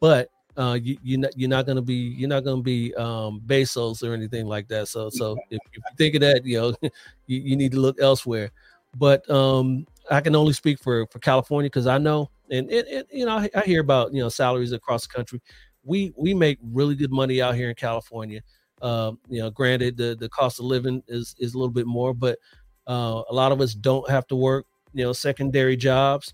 [0.00, 4.02] but uh, you, you're not you're not gonna be you're not gonna be um, Bezos
[4.02, 4.88] or anything like that.
[4.88, 6.74] So so if, if you think of that, you know,
[7.26, 8.50] you, you need to look elsewhere.
[8.98, 13.06] But um, I can only speak for for California because I know, and it, it
[13.12, 15.40] you know, I, I, hear about you know salaries across the country.
[15.82, 18.40] We we make really good money out here in California.
[18.82, 22.14] Um, you know, granted the the cost of living is is a little bit more,
[22.14, 22.38] but
[22.86, 26.32] uh, a lot of us don't have to work you know secondary jobs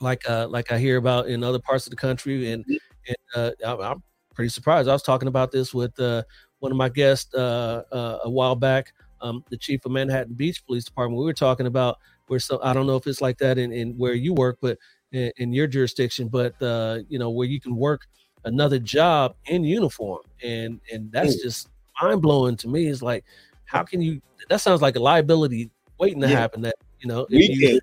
[0.00, 3.50] like uh like I hear about in other parts of the country, and and uh,
[3.64, 4.02] I, am
[4.34, 4.88] pretty surprised.
[4.88, 6.22] I was talking about this with uh,
[6.58, 8.92] one of my guests uh, uh, a while back.
[9.20, 11.18] Um, the chief of Manhattan Beach Police Department.
[11.18, 13.96] We were talking about where so I don't know if it's like that in, in
[13.96, 14.78] where you work, but
[15.14, 18.02] in, in your jurisdiction, but uh, you know where you can work
[18.44, 21.68] another job in uniform, and and that's just
[22.00, 22.86] mind blowing to me.
[22.88, 23.24] It's like,
[23.64, 24.20] how can you?
[24.48, 26.38] That sounds like a liability waiting to yeah.
[26.38, 26.62] happen.
[26.62, 27.80] That you know, we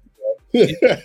[0.53, 0.67] you,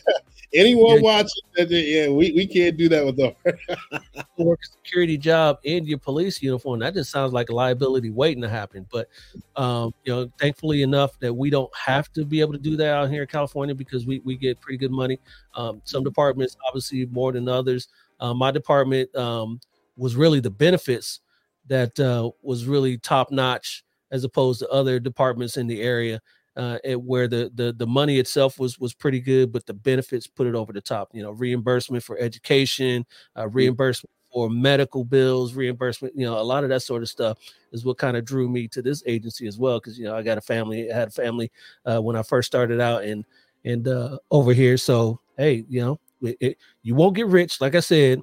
[0.55, 3.35] Anyone watching, yeah, we, we can't do that with them.
[4.39, 6.81] work a security job in your police uniform.
[6.81, 8.87] That just sounds like a liability waiting to happen.
[8.91, 9.09] But
[9.57, 12.95] um, you know, thankfully enough that we don't have to be able to do that
[12.95, 15.19] out here in California because we, we get pretty good money.
[15.55, 17.89] Um, some departments obviously more than others.
[18.21, 19.61] Uh, my department, um,
[19.97, 21.21] was really the benefits
[21.69, 26.21] that uh, was really top notch as opposed to other departments in the area
[26.57, 30.27] uh, it, where the, the the money itself was was pretty good, but the benefits
[30.27, 31.11] put it over the top.
[31.13, 33.05] You know, reimbursement for education,
[33.37, 33.75] uh, Mm-hmm.
[33.75, 36.15] reimbursement for medical bills, reimbursement.
[36.17, 37.39] You know, a lot of that sort of stuff
[37.73, 39.79] is what kind of drew me to this agency as well.
[39.81, 41.51] Because you know, I got a family, I had a family
[41.85, 43.25] uh, when I first started out, and
[43.65, 44.77] and uh, over here.
[44.77, 48.21] So hey, you know, it, it, you won't get rich, like I said,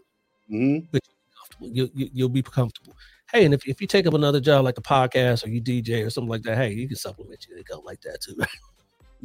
[0.50, 0.88] Mhm.
[0.92, 1.02] but
[1.60, 1.74] you'll.
[1.74, 2.96] You, you, you'll be comfortable.
[3.34, 6.06] Hey, and if, if you take up another job like the podcast or you DJ
[6.06, 8.38] or something like that, hey, you can supplement your income like that too.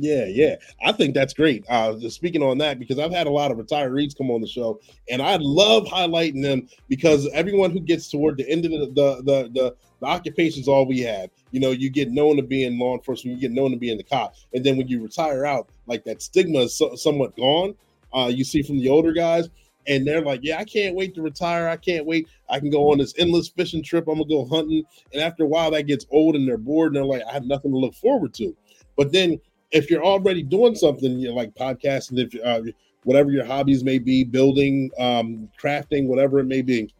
[0.00, 0.54] Yeah, yeah.
[0.86, 1.64] I think that's great.
[1.68, 4.46] Uh just speaking on that, because I've had a lot of retirees come on the
[4.46, 4.78] show,
[5.10, 9.16] and I love highlighting them because everyone who gets toward the end of the the
[9.16, 11.30] the, the, the occupation's all we have.
[11.50, 13.90] You know, you get known to be in law enforcement, you get known to be
[13.90, 17.36] in the cop, and then when you retire out, like that stigma is so, somewhat
[17.36, 17.74] gone.
[18.14, 19.48] Uh, you see from the older guys,
[19.88, 21.68] and they're like, "Yeah, I can't wait to retire.
[21.68, 22.28] I can't wait.
[22.48, 24.06] I can go on this endless fishing trip.
[24.06, 26.96] I'm gonna go hunting." And after a while, that gets old, and they're bored, and
[26.96, 28.54] they're like, "I have nothing to look forward to."
[28.96, 32.62] But then if you're already doing something you know, like podcasting, if uh,
[33.04, 36.92] whatever your hobbies may be, building, um, crafting, whatever it may be,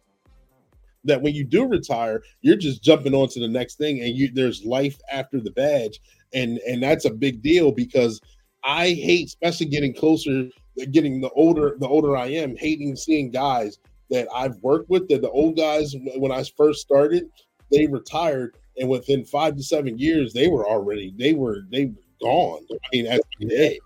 [1.03, 4.31] that when you do retire, you're just jumping on to the next thing, and you
[4.33, 5.99] there's life after the badge,
[6.33, 8.19] and and that's a big deal because
[8.63, 10.49] I hate, especially getting closer,
[10.91, 15.21] getting the older the older I am, hating seeing guys that I've worked with, that
[15.21, 17.29] the old guys when I first started,
[17.71, 21.93] they retired, and within five to seven years, they were already they were they were
[22.21, 22.65] gone.
[22.71, 23.79] I mean, as today,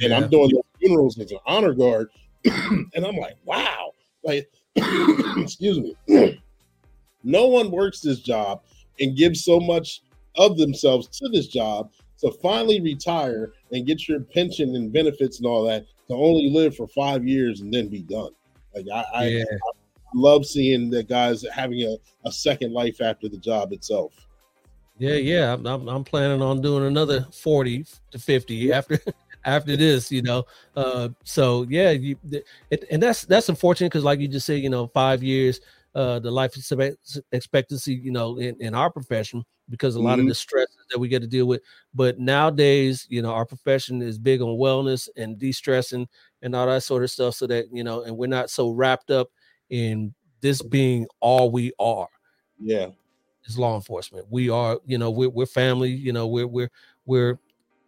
[0.00, 0.16] and Yeah.
[0.18, 2.08] I'm doing the funerals as an honor guard,
[2.44, 4.50] and I'm like, wow, like,
[5.36, 5.96] excuse me,
[7.24, 8.62] no one works this job
[9.00, 10.02] and gives so much
[10.36, 15.46] of themselves to this job to finally retire and get your pension and benefits and
[15.46, 18.30] all that to only live for five years and then be done.
[18.74, 19.44] Like I, I, Yeah.
[19.50, 19.70] I
[20.14, 24.12] love seeing the guys having a, a second life after the job itself.
[24.98, 25.52] Yeah, yeah.
[25.52, 28.98] I'm, I'm, I'm planning on doing another 40 to 50 after
[29.44, 30.44] after this, you know.
[30.76, 32.16] Uh so yeah, you
[32.70, 35.60] it, and that's that's unfortunate because like you just said, you know, five years
[35.94, 36.56] uh the life
[37.32, 40.28] expectancy, you know, in, in our profession because a lot of Mhm.
[40.28, 41.62] the stresses that we get to deal with.
[41.94, 46.06] But nowadays, you know, our profession is big on wellness and de-stressing
[46.42, 49.10] and all that sort of stuff so that, you know, and we're not so wrapped
[49.10, 49.30] up
[49.70, 52.08] in this being all we are
[52.60, 52.90] Yeah.
[53.46, 54.26] it's law enforcement.
[54.30, 56.70] We are, you know, we're we're family, you know, we're we're
[57.06, 57.38] we're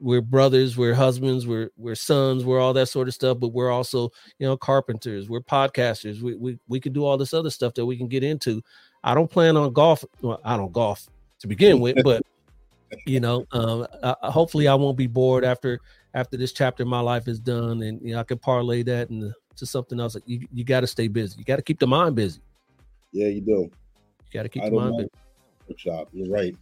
[0.00, 3.70] we're brothers, we're husbands, we're we're sons, we're all that sort of stuff, but we're
[3.70, 6.20] also, you know, carpenters, we're podcasters.
[6.22, 8.62] We we we can do all this other stuff that we can get into.
[9.04, 10.04] I don't plan on golf.
[10.22, 11.08] Well, I don't golf
[11.40, 12.22] to begin with, but
[13.06, 15.80] you know, um, uh, hopefully I won't be bored after
[16.14, 19.10] after this chapter of my life is done, and you know, I can parlay that
[19.10, 20.14] into to something else.
[20.14, 21.38] Like you, you got to stay busy.
[21.38, 22.40] You got to keep the mind busy.
[23.12, 23.52] Yeah, you do.
[23.52, 23.70] You
[24.32, 25.10] got to keep I the mind busy.
[25.68, 26.08] workshop.
[26.12, 26.56] You're right.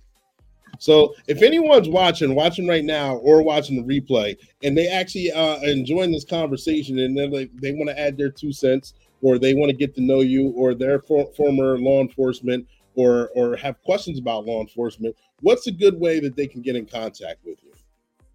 [0.79, 5.61] So if anyone's watching, watching right now, or watching the replay, and they actually uh,
[5.61, 9.55] enjoying this conversation, and then they, they want to add their two cents, or they
[9.55, 13.81] want to get to know you, or their for, former law enforcement, or or have
[13.83, 17.59] questions about law enforcement, what's a good way that they can get in contact with
[17.63, 17.73] you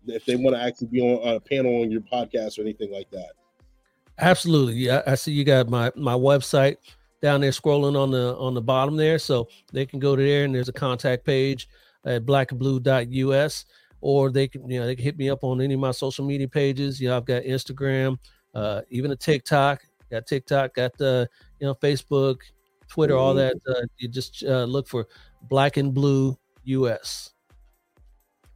[0.07, 3.09] if they want to actually be on a panel on your podcast or anything like
[3.11, 3.31] that?
[4.17, 4.75] Absolutely.
[4.75, 6.77] Yeah, I see you got my my website
[7.21, 9.19] down there scrolling on the on the bottom there.
[9.19, 11.67] So they can go to there and there's a contact page
[12.05, 13.65] at blackinblue.us
[14.01, 16.25] or they can, you know, they can hit me up on any of my social
[16.25, 16.99] media pages.
[16.99, 18.17] You know, I've got Instagram,
[18.55, 21.27] uh, even a TikTok, got TikTok, got the,
[21.59, 22.37] you know, Facebook,
[22.89, 23.55] Twitter, all that.
[23.67, 25.07] Uh, you just uh, look for
[25.43, 27.31] black in blue US.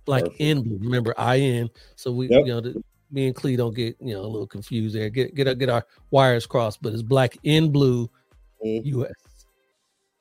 [0.06, 0.80] Black in blue.
[0.82, 1.70] Remember I N.
[1.96, 2.46] So we, Yep.
[2.46, 5.10] you know, the, me and Clee don't get you know a little confused there.
[5.10, 8.10] Get get get our wires crossed, but it's black in blue
[8.64, 9.12] US.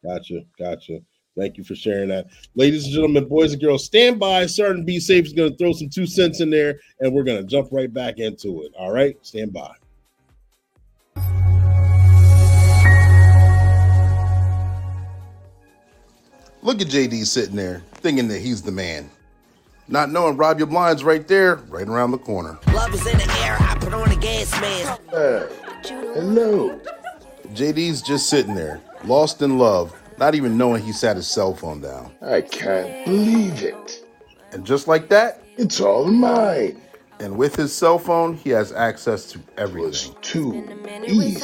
[0.04, 0.98] Gotcha, gotcha.
[1.38, 2.26] Thank you for sharing that.
[2.54, 4.44] Ladies and gentlemen, boys and girls, stand by.
[4.44, 7.38] Sergeant Be Safe is going to throw some two cents in there, and we're going
[7.38, 8.72] to jump right back into it.
[8.78, 9.72] All right, stand by.
[16.64, 19.10] Look at JD sitting there, thinking that he's the man.
[19.88, 22.56] Not knowing Rob You Blind's right there, right around the corner.
[22.72, 23.56] Love is in the air.
[23.58, 25.00] I put on the gas mask.
[26.14, 26.80] hello.
[27.48, 31.80] JD's just sitting there, lost in love, not even knowing he sat his cell phone
[31.80, 32.12] down.
[32.22, 34.04] I can't believe it.
[34.52, 36.80] And just like that, it's all mine.
[37.22, 40.12] And with his cell phone, he has access to everything.
[40.22, 40.66] too
[41.06, 41.40] easy.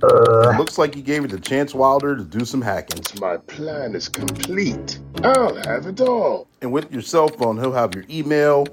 [0.00, 3.02] Uh, Looks like he gave it to Chance Wilder to do some hacking.
[3.20, 5.00] My plan is complete.
[5.24, 6.46] I'll have it all.
[6.62, 8.68] And with your cell phone, he'll have your email,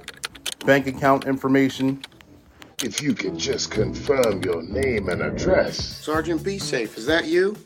[0.64, 2.04] bank account information.
[2.84, 5.84] If you could just confirm your name and address.
[5.84, 7.58] Sergeant Be Safe, is that you?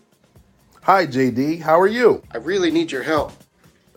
[0.84, 1.60] Hi, JD.
[1.60, 2.24] How are you?
[2.32, 3.34] I really need your help.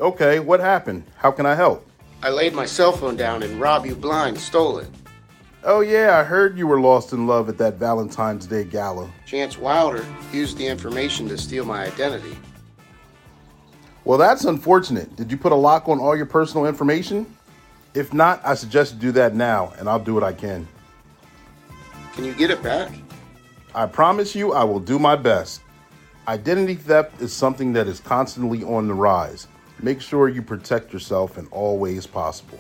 [0.01, 1.05] Okay, what happened?
[1.19, 1.87] How can I help?
[2.23, 4.89] I laid my cell phone down and Rob You Blind stole it.
[5.65, 9.11] Oh, yeah, I heard you were lost in love at that Valentine's Day gala.
[9.27, 12.37] Chance Wilder used the information to steal my identity.
[14.05, 15.17] Well, that's unfortunate.
[15.17, 17.27] Did you put a lock on all your personal information?
[17.95, 20.67] If not, I suggest you do that now, and I'll do what I can.
[22.15, 22.93] Can you get it back?
[23.75, 25.61] I promise you I will do my best.
[26.29, 29.47] Identity theft is something that is constantly on the rise.
[29.83, 32.59] Make sure you protect yourself in all ways possible.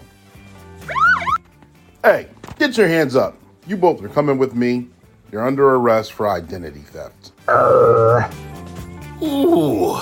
[2.02, 3.36] Hey, get your hands up.
[3.66, 4.88] You both are coming with me.
[5.30, 7.32] You're under arrest for identity theft.
[9.22, 9.96] Ooh.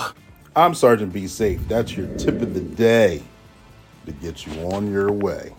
[0.55, 1.61] I'm Sergeant Be Safe.
[1.69, 3.23] That's your tip of the day
[4.07, 5.53] to get you on your way.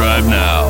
[0.00, 0.64] Subscribe now.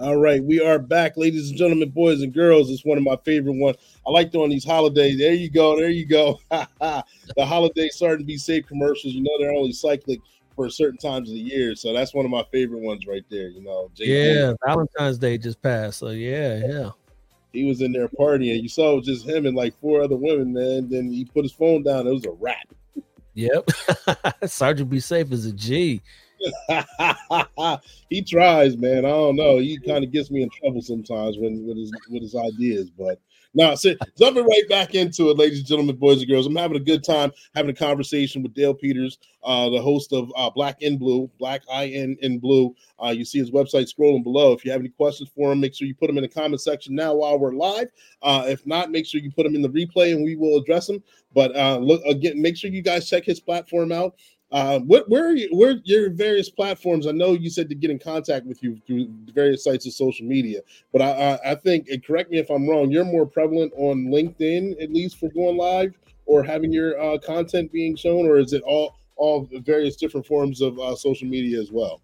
[0.00, 2.68] All right, we are back, ladies and gentlemen, boys and girls.
[2.68, 3.76] It's one of my favorite ones.
[4.04, 5.18] I like doing these holidays.
[5.18, 6.40] There you go, there you go.
[6.50, 7.04] the
[7.46, 9.14] holiday Sergeant Be Safe commercials.
[9.14, 10.18] You know they're only cyclic
[10.56, 13.50] for certain times of the year, so that's one of my favorite ones right there.
[13.50, 16.90] You know, yeah, Valentine's Day just passed, so yeah, yeah.
[17.52, 18.60] He was in there partying.
[18.60, 20.90] You saw just him and like four other women, man.
[20.90, 22.08] Then he put his phone down.
[22.08, 22.66] It was a wrap.
[23.34, 23.70] Yep.
[24.46, 26.00] Sergeant Be Safe is a G.
[28.10, 29.04] he tries, man.
[29.04, 29.58] I don't know.
[29.58, 33.18] He kind of gets me in trouble sometimes when with his with his ideas, but
[33.54, 36.46] now, so jumping right back into it, ladies and gentlemen, boys and girls.
[36.46, 40.30] I'm having a good time having a conversation with Dale Peters, uh, the host of
[40.36, 42.74] uh, Black in Blue, Black I in in Blue.
[43.02, 44.52] Uh, you see his website scrolling below.
[44.52, 46.60] If you have any questions for him, make sure you put them in the comment
[46.60, 47.88] section now while we're live.
[48.22, 50.86] Uh, if not, make sure you put them in the replay and we will address
[50.86, 51.02] them.
[51.34, 54.14] But uh, look again, make sure you guys check his platform out.
[54.54, 57.08] Uh, what where are you, where your various platforms?
[57.08, 60.24] I know you said to get in contact with you through various sites of social
[60.24, 60.60] media,
[60.92, 62.88] but I, I, I think and correct me if I'm wrong.
[62.88, 67.72] You're more prevalent on LinkedIn, at least for going live or having your uh, content
[67.72, 71.72] being shown, or is it all all various different forms of uh, social media as
[71.72, 72.00] well?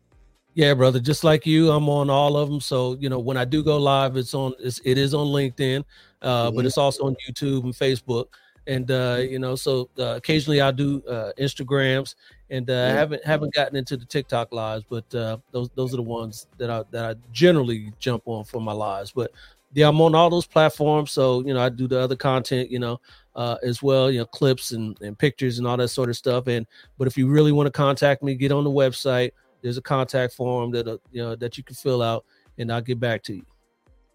[0.55, 0.99] Yeah, brother.
[0.99, 2.61] Just like you, I'm on all of them.
[2.61, 5.85] So you know, when I do go live, it's on it's, it is on LinkedIn,
[6.21, 6.57] uh, mm-hmm.
[6.57, 8.27] but it's also on YouTube and Facebook
[8.67, 12.15] and uh, you know, so uh, occasionally I do uh, Instagrams,
[12.51, 12.93] and uh, yeah.
[12.93, 16.69] haven't haven't gotten into the TikTok lives, but uh, those those are the ones that
[16.69, 19.13] I that I generally jump on for my lives.
[19.13, 19.31] But
[19.73, 22.81] yeah, I'm on all those platforms, so you know, I do the other content, you
[22.81, 23.01] know,
[23.37, 26.49] uh, as well, you know, clips and, and pictures and all that sort of stuff.
[26.49, 26.67] And
[26.99, 29.31] but if you really want to contact me, get on the website.
[29.63, 32.25] There's a contact form that uh, you know that you can fill out,
[32.59, 33.45] and I'll get back to you.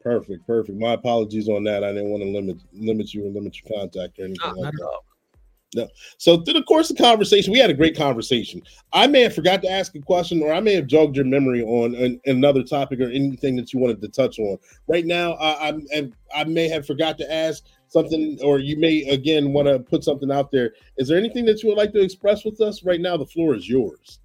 [0.01, 0.77] Perfect, perfect.
[0.77, 1.83] My apologies on that.
[1.83, 4.73] I didn't want to limit limit you and limit your contact or anything no, like
[4.73, 4.99] that.
[5.74, 5.88] No.
[6.18, 8.61] So through the course of conversation, we had a great conversation.
[8.93, 11.63] I may have forgot to ask a question, or I may have jogged your memory
[11.63, 14.57] on an, another topic or anything that you wanted to touch on.
[14.88, 19.51] Right now, I, I, I may have forgot to ask something, or you may again
[19.51, 20.74] want to put something out there.
[20.97, 23.18] Is there anything that you would like to express with us right now?
[23.18, 24.20] The floor is yours.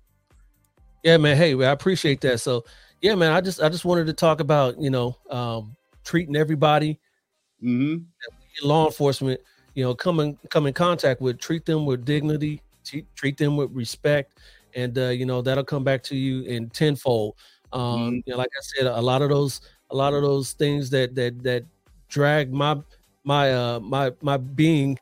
[1.02, 1.36] Yeah, man.
[1.36, 2.40] Hey, I appreciate that.
[2.40, 2.64] So
[3.00, 7.00] yeah, man, I just I just wanted to talk about you know um, treating everybody,
[7.62, 8.04] mm-hmm.
[8.66, 9.40] law enforcement,
[9.74, 13.56] you know, come in come in contact with, treat them with dignity, treat, treat them
[13.56, 14.38] with respect,
[14.74, 17.36] and uh, you know that'll come back to you in tenfold.
[17.72, 18.14] Um, mm-hmm.
[18.14, 19.60] You know, like I said, a lot of those
[19.90, 21.64] a lot of those things that that that
[22.08, 22.76] drag my
[23.24, 24.98] my uh my my being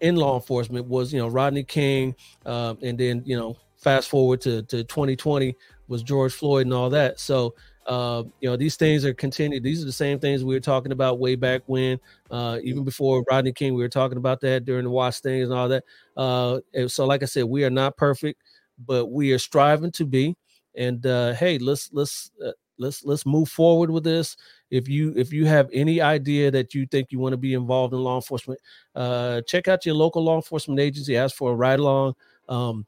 [0.00, 2.14] in law enforcement was you know Rodney King,
[2.44, 5.54] uh, and then you know fast forward to to 2020
[5.88, 7.20] was George Floyd and all that.
[7.20, 7.54] So,
[7.86, 9.62] uh, you know, these things are continued.
[9.62, 11.98] These are the same things we were talking about way back when,
[12.30, 13.74] uh, even before Rodney King.
[13.74, 15.84] We were talking about that during the watch things and all that.
[16.16, 18.42] Uh, and so, like I said, we are not perfect,
[18.84, 20.36] but we are striving to be.
[20.74, 24.36] And uh, hey, let's let's uh, let's let's move forward with this.
[24.70, 27.94] If you if you have any idea that you think you want to be involved
[27.94, 28.60] in law enforcement,
[28.94, 31.16] uh, check out your local law enforcement agency.
[31.16, 32.14] Ask for a ride along.
[32.48, 32.86] Um,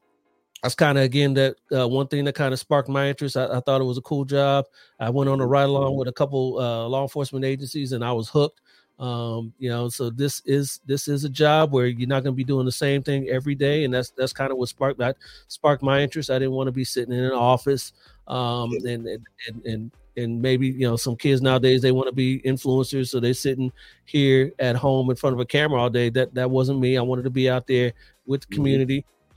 [0.62, 3.36] that's kind of again that uh, one thing that kind of sparked my interest.
[3.36, 4.66] I, I, thought it was a cool job.
[4.98, 8.12] I went on a ride along with a couple uh, law enforcement agencies, and I
[8.12, 8.60] was hooked.
[8.98, 12.36] Um, you know, so this is this is a job where you're not going to
[12.36, 15.16] be doing the same thing every day, and that's that's kind of what sparked that
[15.46, 16.30] sparked my interest.
[16.30, 17.92] I didn't want to be sitting in an office,
[18.26, 19.26] um, and, and
[19.64, 23.34] and and maybe you know some kids nowadays they want to be influencers, so they're
[23.34, 23.70] sitting
[24.04, 26.10] here at home in front of a camera all day.
[26.10, 26.98] That that wasn't me.
[26.98, 27.92] I wanted to be out there
[28.26, 28.62] with the mm-hmm.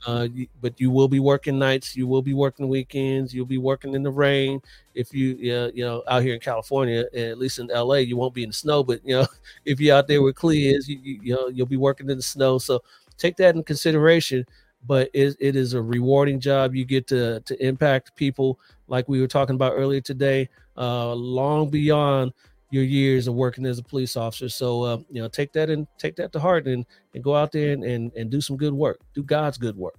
[0.06, 0.28] Uh,
[0.60, 1.96] but you will be working nights.
[1.96, 3.32] You will be working weekends.
[3.32, 4.60] You'll be working in the rain.
[4.94, 8.34] If you, uh, you know, out here in California, at least in LA, you won't
[8.34, 8.82] be in the snow.
[8.82, 9.26] But you know,
[9.64, 12.16] if you're out there with Clee is, you, you, you know, you'll be working in
[12.16, 12.58] the snow.
[12.58, 12.82] So
[13.16, 14.44] take that in consideration.
[14.84, 16.74] But it, it is a rewarding job.
[16.74, 21.70] You get to to impact people, like we were talking about earlier today, uh, long
[21.70, 22.32] beyond
[22.72, 24.48] your years of working as a police officer.
[24.48, 27.52] So uh, you know, take that and take that to heart and and go out
[27.52, 28.98] there and, and and do some good work.
[29.14, 29.98] Do God's good work.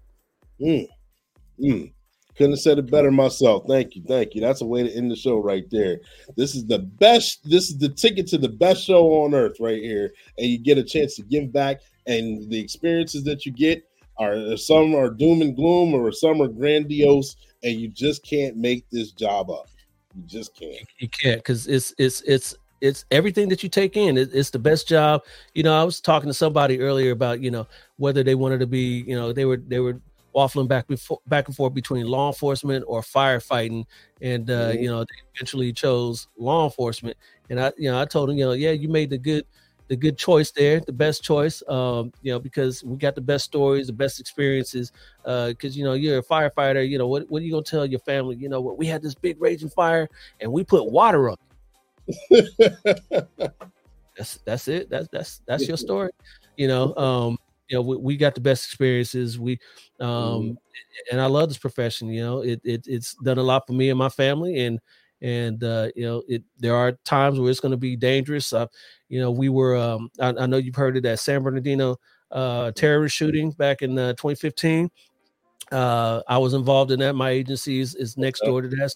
[0.60, 0.88] Mm.
[1.62, 1.94] Mm.
[2.36, 3.66] Couldn't have said it better myself.
[3.68, 4.04] Thank you.
[4.08, 4.42] Thank you.
[4.42, 6.00] That's a way to end the show right there.
[6.36, 7.48] This is the best.
[7.48, 10.12] This is the ticket to the best show on earth right here.
[10.40, 11.82] And you get a chance to give back.
[12.08, 13.84] And the experiences that you get
[14.18, 17.36] are some are doom and gloom or some are grandiose.
[17.62, 19.68] And you just can't make this job up.
[20.16, 20.88] You just can't.
[20.98, 24.18] You can't because it's it's it's it's everything that you take in.
[24.18, 25.24] It, it's the best job.
[25.56, 27.68] You know, I was talking to somebody earlier about you know
[27.98, 30.02] whether they wanted to be you know they were they were
[30.36, 33.86] waffling back before back and forth between law enforcement or firefighting,
[34.22, 34.82] and uh, Mhm.
[34.82, 37.18] you know they eventually chose law enforcement.
[37.50, 39.46] And I you know I told them you know yeah you made the good
[39.90, 41.62] the good choice there, the best choice.
[41.68, 44.92] Um, you know because we got the best stories, the best experiences.
[45.24, 46.88] Because you know you're a firefighter.
[46.88, 48.36] You know what what are you gonna tell your family?
[48.38, 50.10] You know what we had this big raging fire
[50.40, 51.40] and we put water up.
[54.18, 54.90] that's that's it.
[54.90, 56.12] That's that's that's your story.
[56.58, 57.38] You know, um,
[57.70, 59.40] you know, we, we got the best experiences.
[59.40, 59.60] We
[60.00, 60.58] um
[61.12, 62.40] and I love this profession, you know.
[62.42, 64.80] It, it it's done a lot for me and my family and
[65.22, 68.54] and uh, you know, it there are times where it's gonna be dangerous.
[68.54, 68.68] Uh,
[69.10, 71.98] you know, we were um I, I know you've heard of that San Bernardino
[72.32, 74.90] uh terrorist shooting back in uh, 2015.
[75.72, 77.14] Uh I was involved in that.
[77.16, 78.94] My agency is, is next door to that.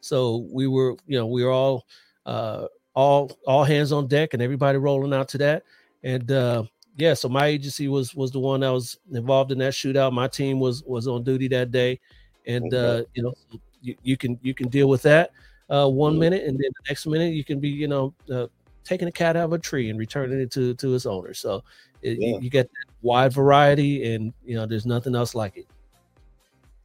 [0.00, 1.84] So we were, you know, we were all
[2.26, 5.64] uh all all hands on deck and everybody rolling out to that.
[6.02, 6.64] And uh
[6.96, 10.12] yeah, so my agency was was the one that was involved in that shootout.
[10.12, 12.00] My team was was on duty that day.
[12.46, 12.76] And Okay.
[13.00, 13.34] uh, you know,
[13.80, 15.30] you, you can you can deal with that
[15.70, 18.46] uh one minute and then the next minute you can be, you know, uh,
[18.84, 21.34] taking a cat out of a tree and returning it to to its owner.
[21.34, 21.64] So
[22.02, 22.38] it, you- Yeah.
[22.40, 25.66] you get that wide variety and you know there's nothing else like it.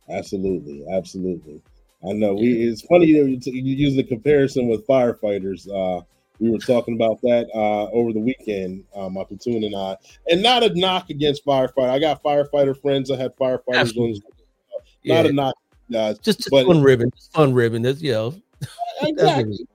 [0.09, 1.61] Absolutely, absolutely.
[2.07, 2.53] I know we.
[2.67, 5.67] It's funny you, you use the comparison with firefighters.
[5.67, 6.03] Uh,
[6.39, 9.97] we were talking about that uh, over the weekend, uh, my platoon and I.
[10.29, 11.89] And not a knock against firefighter.
[11.89, 13.11] I got firefighter friends.
[13.11, 13.59] I had firefighters.
[13.67, 14.21] On, Absolutely.
[15.03, 15.29] not Yeah.
[15.29, 15.55] a knock,
[15.91, 16.17] guys.
[16.19, 17.81] Just, just but fun ribbon, just fun ribbon.
[17.81, 18.35] That's you know,
[19.01, 19.67] exactly.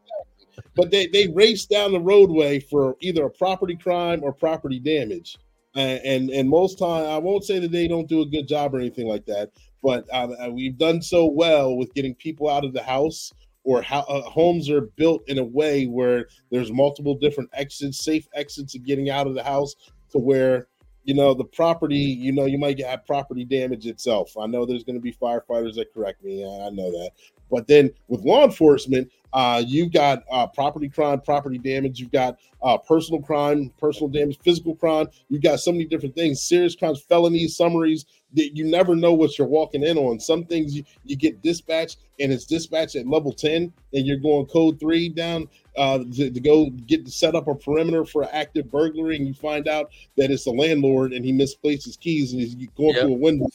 [0.76, 5.36] But they they race down the roadway for either a property crime or property damage,
[5.74, 8.74] and and, and most time I won't say that they don't do a good job
[8.74, 9.50] or anything like that,
[9.84, 13.30] but uh, uh, we've done so well with getting people out of the house
[13.64, 18.26] or how uh, homes are built in a way where there's multiple different exits, safe
[18.34, 19.74] exits of getting out of the house
[20.10, 20.66] to where
[21.04, 24.34] you know the property you know you might have property damage itself.
[24.38, 27.10] I know there's going to be firefighters that correct me i I know that
[27.50, 32.38] but then with law enforcement uh, you've got uh, property crime property damage you've got
[32.64, 35.06] uh, personal crime personal damage physical crime.
[35.28, 39.38] You've got so many different things serious crimes felonies summaries that you never know what
[39.38, 40.18] you're walking in on.
[40.18, 44.46] Some things you, you get dispatched and it's dispatched at level 10 and you're going
[44.46, 48.70] code 3 down uh, to, to go get to set up a perimeter for active
[48.70, 52.40] burglary and you find out that it's the landlord and he misplaced his keys and
[52.40, 53.46] he's going through a window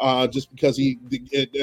[0.00, 0.98] uh, just because he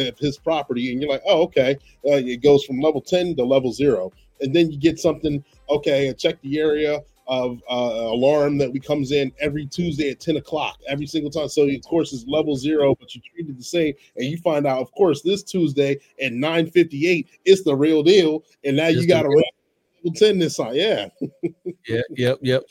[0.01, 3.43] of his property and you're like oh okay uh, it goes from level 10 to
[3.43, 8.71] level 0 and then you get something okay check the area of uh, alarm that
[8.71, 11.49] we comes in every Tuesday at 10 o'clock every single time.
[11.49, 14.67] So of course it's level zero, but you treat it the same, and you find
[14.67, 19.23] out, of course, this Tuesday at 9:58, it's the real deal, and now you got
[19.23, 19.43] to level
[20.15, 20.75] 10 this time.
[20.75, 21.07] Yeah.
[21.87, 22.63] yeah, yep, yep.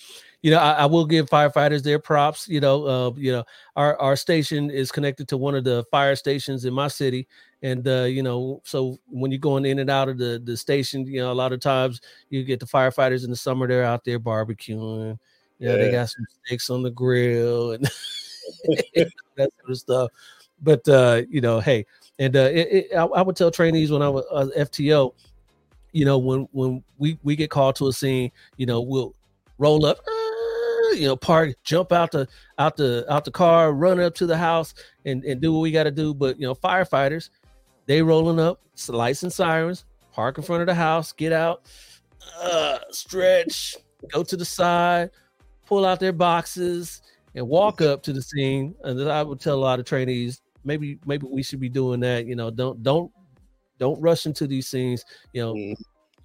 [0.45, 2.47] You know, I, I will give firefighters their props.
[2.47, 3.45] You know, uh, you know,
[3.77, 7.27] our our station is connected to one of the fire stations in my city,
[7.63, 11.07] and uh, you know, so when you're going in and out of the the station,
[11.07, 14.05] you know, a lot of times you get the firefighters in the summer they're out
[14.05, 15.19] there barbecuing.
[15.61, 17.85] You know, they got some steaks on the grill and
[19.37, 20.11] that sort of stuff.
[20.61, 21.87] But uh, you know, hey,
[22.19, 25.15] and uh, it, it, I, I would tell trainees when I was uh, FTO,
[25.93, 29.15] you know, when when we we get called to a scene, you know, we'll
[29.57, 30.24] roll up, uh,
[30.99, 34.37] you know, park, jump out the out the out the car, run up to the
[34.37, 36.15] house, and and do what we got to do.
[36.15, 37.31] But you know, firefighters,
[37.87, 41.63] they rolling up, lights and sirens, park in front of the house, get out,
[42.43, 43.77] uh, stretch,
[44.13, 45.11] go to the side,
[45.67, 47.03] pull out their boxes,
[47.35, 48.75] and walk up to the scene.
[48.85, 52.01] And then I would tell a lot of trainees, maybe maybe we should be doing
[52.01, 52.27] that.
[52.27, 53.11] You know, don't don't
[53.79, 55.05] don't rush into these scenes.
[55.33, 55.77] You know, when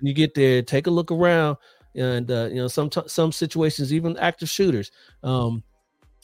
[0.01, 1.57] you get there, take a look around,
[1.95, 4.91] and uh, you know, some some situations, even active shooters.
[5.23, 5.63] Um,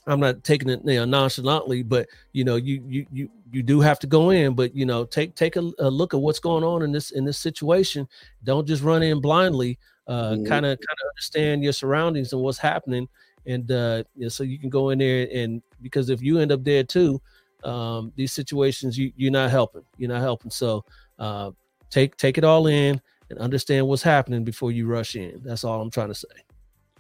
[0.08, 3.82] I'm not taking it you know, nonchalantly, but you know, you you you you do
[3.82, 6.64] have to go in, but you know, take take a, a look at what's going
[6.64, 8.08] on in this in this situation.
[8.44, 9.80] Don't just run in blindly.
[10.08, 13.08] Uh, kind of kind of understand your surroundings and what's happening,
[13.48, 16.52] and uh, you know, so you can go in there and because if you end
[16.52, 17.20] up dead too,
[17.64, 19.84] um, these situations you you're not helping.
[19.98, 20.52] You're not helping.
[20.52, 20.86] So
[21.18, 21.52] uh,
[21.90, 25.42] take take it all in and understand what's happening before you rush in.
[25.44, 26.28] That's all I'm trying to say.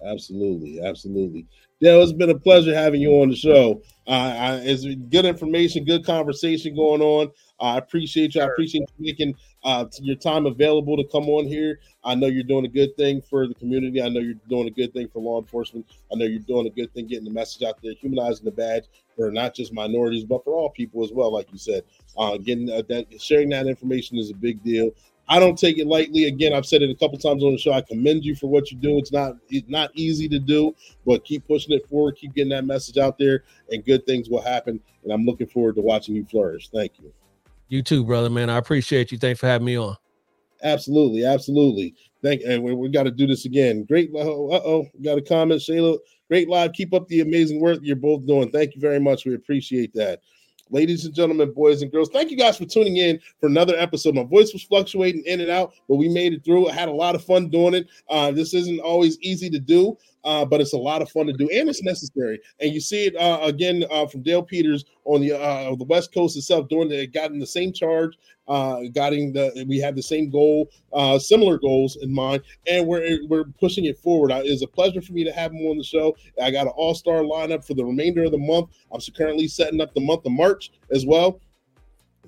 [0.05, 1.47] Absolutely, absolutely.
[1.81, 3.81] Dale, it's been a pleasure having you on the show.
[4.07, 7.31] Uh, I, it's good information, good conversation going on.
[7.59, 8.41] I appreciate you.
[8.41, 11.79] I appreciate you making uh, your time available to come on here.
[12.03, 14.01] I know you're doing a good thing for the community.
[14.01, 15.85] I know you're doing a good thing for law enforcement.
[16.11, 18.85] I know you're doing a good thing getting the message out there, humanizing the badge
[19.15, 21.31] for not just minorities, but for all people as well.
[21.31, 21.83] Like you said,
[22.17, 24.91] uh, getting uh, that sharing that information is a big deal.
[25.27, 26.25] I don't take it lightly.
[26.25, 27.73] Again, I've said it a couple times on the show.
[27.73, 28.97] I commend you for what you do.
[28.97, 30.75] It's not it's not easy to do,
[31.05, 32.17] but keep pushing it forward.
[32.17, 34.79] Keep getting that message out there, and good things will happen.
[35.03, 36.69] And I'm looking forward to watching you flourish.
[36.69, 37.11] Thank you.
[37.67, 38.49] You too, brother, man.
[38.49, 39.17] I appreciate you.
[39.17, 39.97] Thanks for having me on.
[40.63, 41.95] Absolutely, absolutely.
[42.23, 43.83] Thank and we, we got to do this again.
[43.83, 44.11] Great.
[44.13, 45.97] Uh oh, got a comment, Shayla.
[46.27, 46.73] Great live.
[46.73, 48.51] Keep up the amazing work you're both doing.
[48.51, 49.25] Thank you very much.
[49.25, 50.21] We appreciate that.
[50.71, 54.15] Ladies and gentlemen, boys and girls, thank you guys for tuning in for another episode.
[54.15, 56.67] My voice was fluctuating in and out, but we made it through.
[56.67, 57.87] I had a lot of fun doing it.
[58.09, 61.33] Uh, this isn't always easy to do, uh, but it's a lot of fun to
[61.33, 62.39] do, and it's necessary.
[62.59, 66.13] And you see it uh, again uh, from Dale Peters on the uh, the West
[66.13, 70.29] Coast itself, doing it, got in the same charge, uh, the we had the same
[70.29, 74.31] goal, uh, similar goals in mind, and we're we're pushing it forward.
[74.31, 76.15] Uh, It's a pleasure for me to have him on the show.
[76.41, 78.69] I got an all star lineup for the remainder of the month.
[78.91, 81.39] I'm currently setting up the month of March as well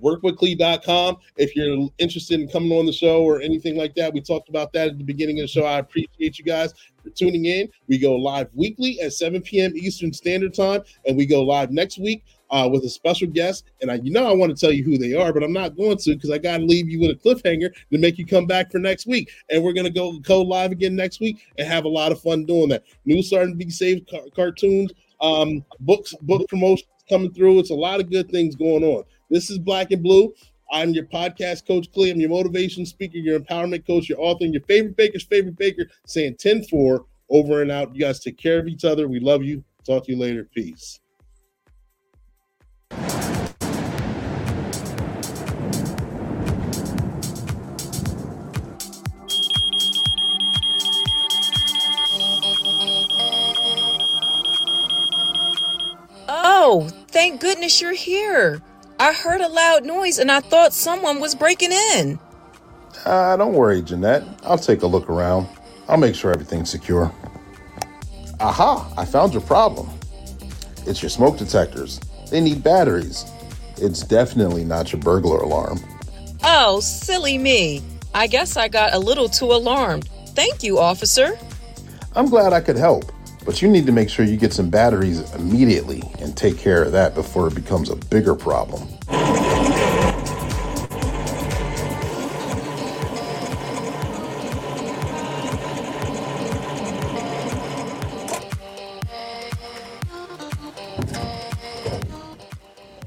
[0.02, 4.50] workwithclee.com if you're interested in coming on the show or anything like that we talked
[4.50, 5.66] about that at the beginning of the show.
[5.66, 7.70] I appreciate you guys for tuning in.
[7.88, 12.00] We go live weekly at 7 p.m eastern standard time and we go live next
[12.00, 13.66] week uh, with a special guest.
[13.82, 15.76] And I, you know i want to tell you who they are but i'm not
[15.76, 18.46] going to because i got to leave you with a cliffhanger to make you come
[18.46, 19.30] back for next week.
[19.50, 22.22] And we're going to go go live again next week and have a lot of
[22.22, 22.84] fun doing that.
[23.06, 27.60] New Sergeant Be Safe ca- cartoons um books book promotions coming through.
[27.60, 30.34] It's a lot of good things going on this is Black and Blue.
[30.72, 32.12] I'm your podcast coach, Clee.
[32.12, 35.88] I'm your motivation speaker, your empowerment coach, your author, and your favorite baker's favorite baker,
[36.06, 37.96] saying 10 4 over and out.
[37.96, 39.08] You guys take care of each other.
[39.08, 39.64] We love you.
[39.86, 40.50] Talk to you later.
[40.54, 41.00] Peace.
[56.30, 58.62] Oh, thank goodness you're here.
[59.00, 62.20] I heard a loud noise and I thought someone was breaking in.
[63.06, 64.24] Uh, don't worry, Jeanette.
[64.44, 65.48] I'll take a look around.
[65.88, 67.12] I'll make sure everything's secure.
[68.40, 68.92] Aha!
[68.98, 69.90] I found your problem.
[70.86, 72.00] It's your smoke detectors.
[72.32, 73.26] They need batteries.
[73.78, 75.80] It's definitely not your burglar alarm.
[76.44, 77.84] Oh, silly me.
[78.14, 80.10] I guess I got a little too alarmed.
[80.30, 81.38] Thank you, officer.
[82.16, 83.12] I'm glad I could help,
[83.48, 86.92] but you need to make sure you get some batteries immediately and take care of
[86.92, 88.86] that before it becomes a bigger problem.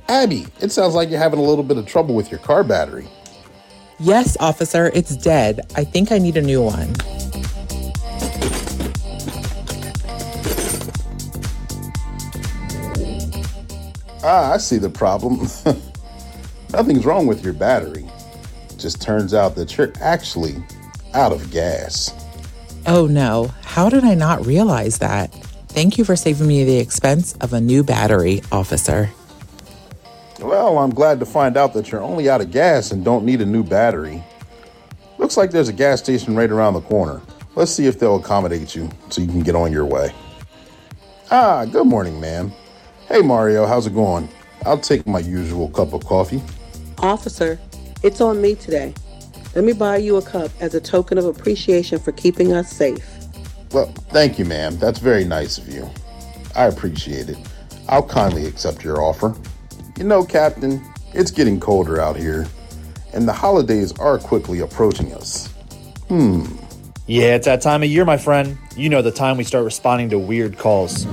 [0.09, 3.07] Abby, it sounds like you're having a little bit of trouble with your car battery.
[3.99, 5.61] Yes, officer, it's dead.
[5.77, 6.95] I think I need a new one.
[14.23, 15.39] Ah, I see the problem.
[16.73, 18.07] Nothing's wrong with your battery.
[18.77, 20.57] Just turns out that you're actually
[21.15, 22.13] out of gas.
[22.87, 25.33] Oh no, how did I not realize that?
[25.69, 29.11] Thank you for saving me the expense of a new battery, officer.
[30.41, 33.41] Well, I'm glad to find out that you're only out of gas and don't need
[33.41, 34.23] a new battery.
[35.19, 37.21] Looks like there's a gas station right around the corner.
[37.55, 40.15] Let's see if they'll accommodate you so you can get on your way.
[41.31, 42.53] Ah, good morning, ma'am.
[43.11, 44.29] Hey, Mario, how's it going?
[44.65, 46.41] I'll take my usual cup of coffee.
[46.99, 47.59] Officer,
[48.05, 48.95] it's on me today.
[49.57, 53.05] Let me buy you a cup as a token of appreciation for keeping us safe.
[53.73, 54.79] Well, thank you, ma'am.
[54.79, 55.91] That's very nice of you.
[56.55, 57.39] I appreciate it.
[57.89, 59.35] I'll kindly accept your offer.
[59.99, 60.81] You know, Captain,
[61.13, 62.47] it's getting colder out here,
[63.13, 65.49] and the holidays are quickly approaching us.
[66.07, 66.45] Hmm.
[67.09, 68.57] Yeah, it's that time of year, my friend.
[68.77, 71.09] You know the time we start responding to weird calls.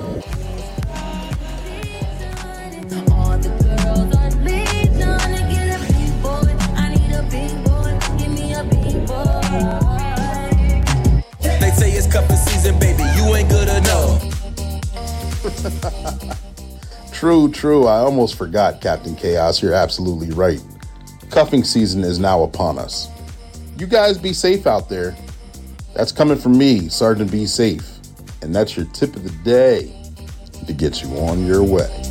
[17.12, 17.88] True, true.
[17.88, 19.62] I almost forgot, Captain Chaos.
[19.62, 20.64] You're absolutely right.
[21.32, 23.10] Cuffing season is now upon us.
[23.78, 25.16] You guys be safe out there.
[25.96, 27.90] That's coming from me, Sergeant Be Safe.
[28.42, 29.94] And that's your tip of the day
[30.68, 32.04] to get you on your way.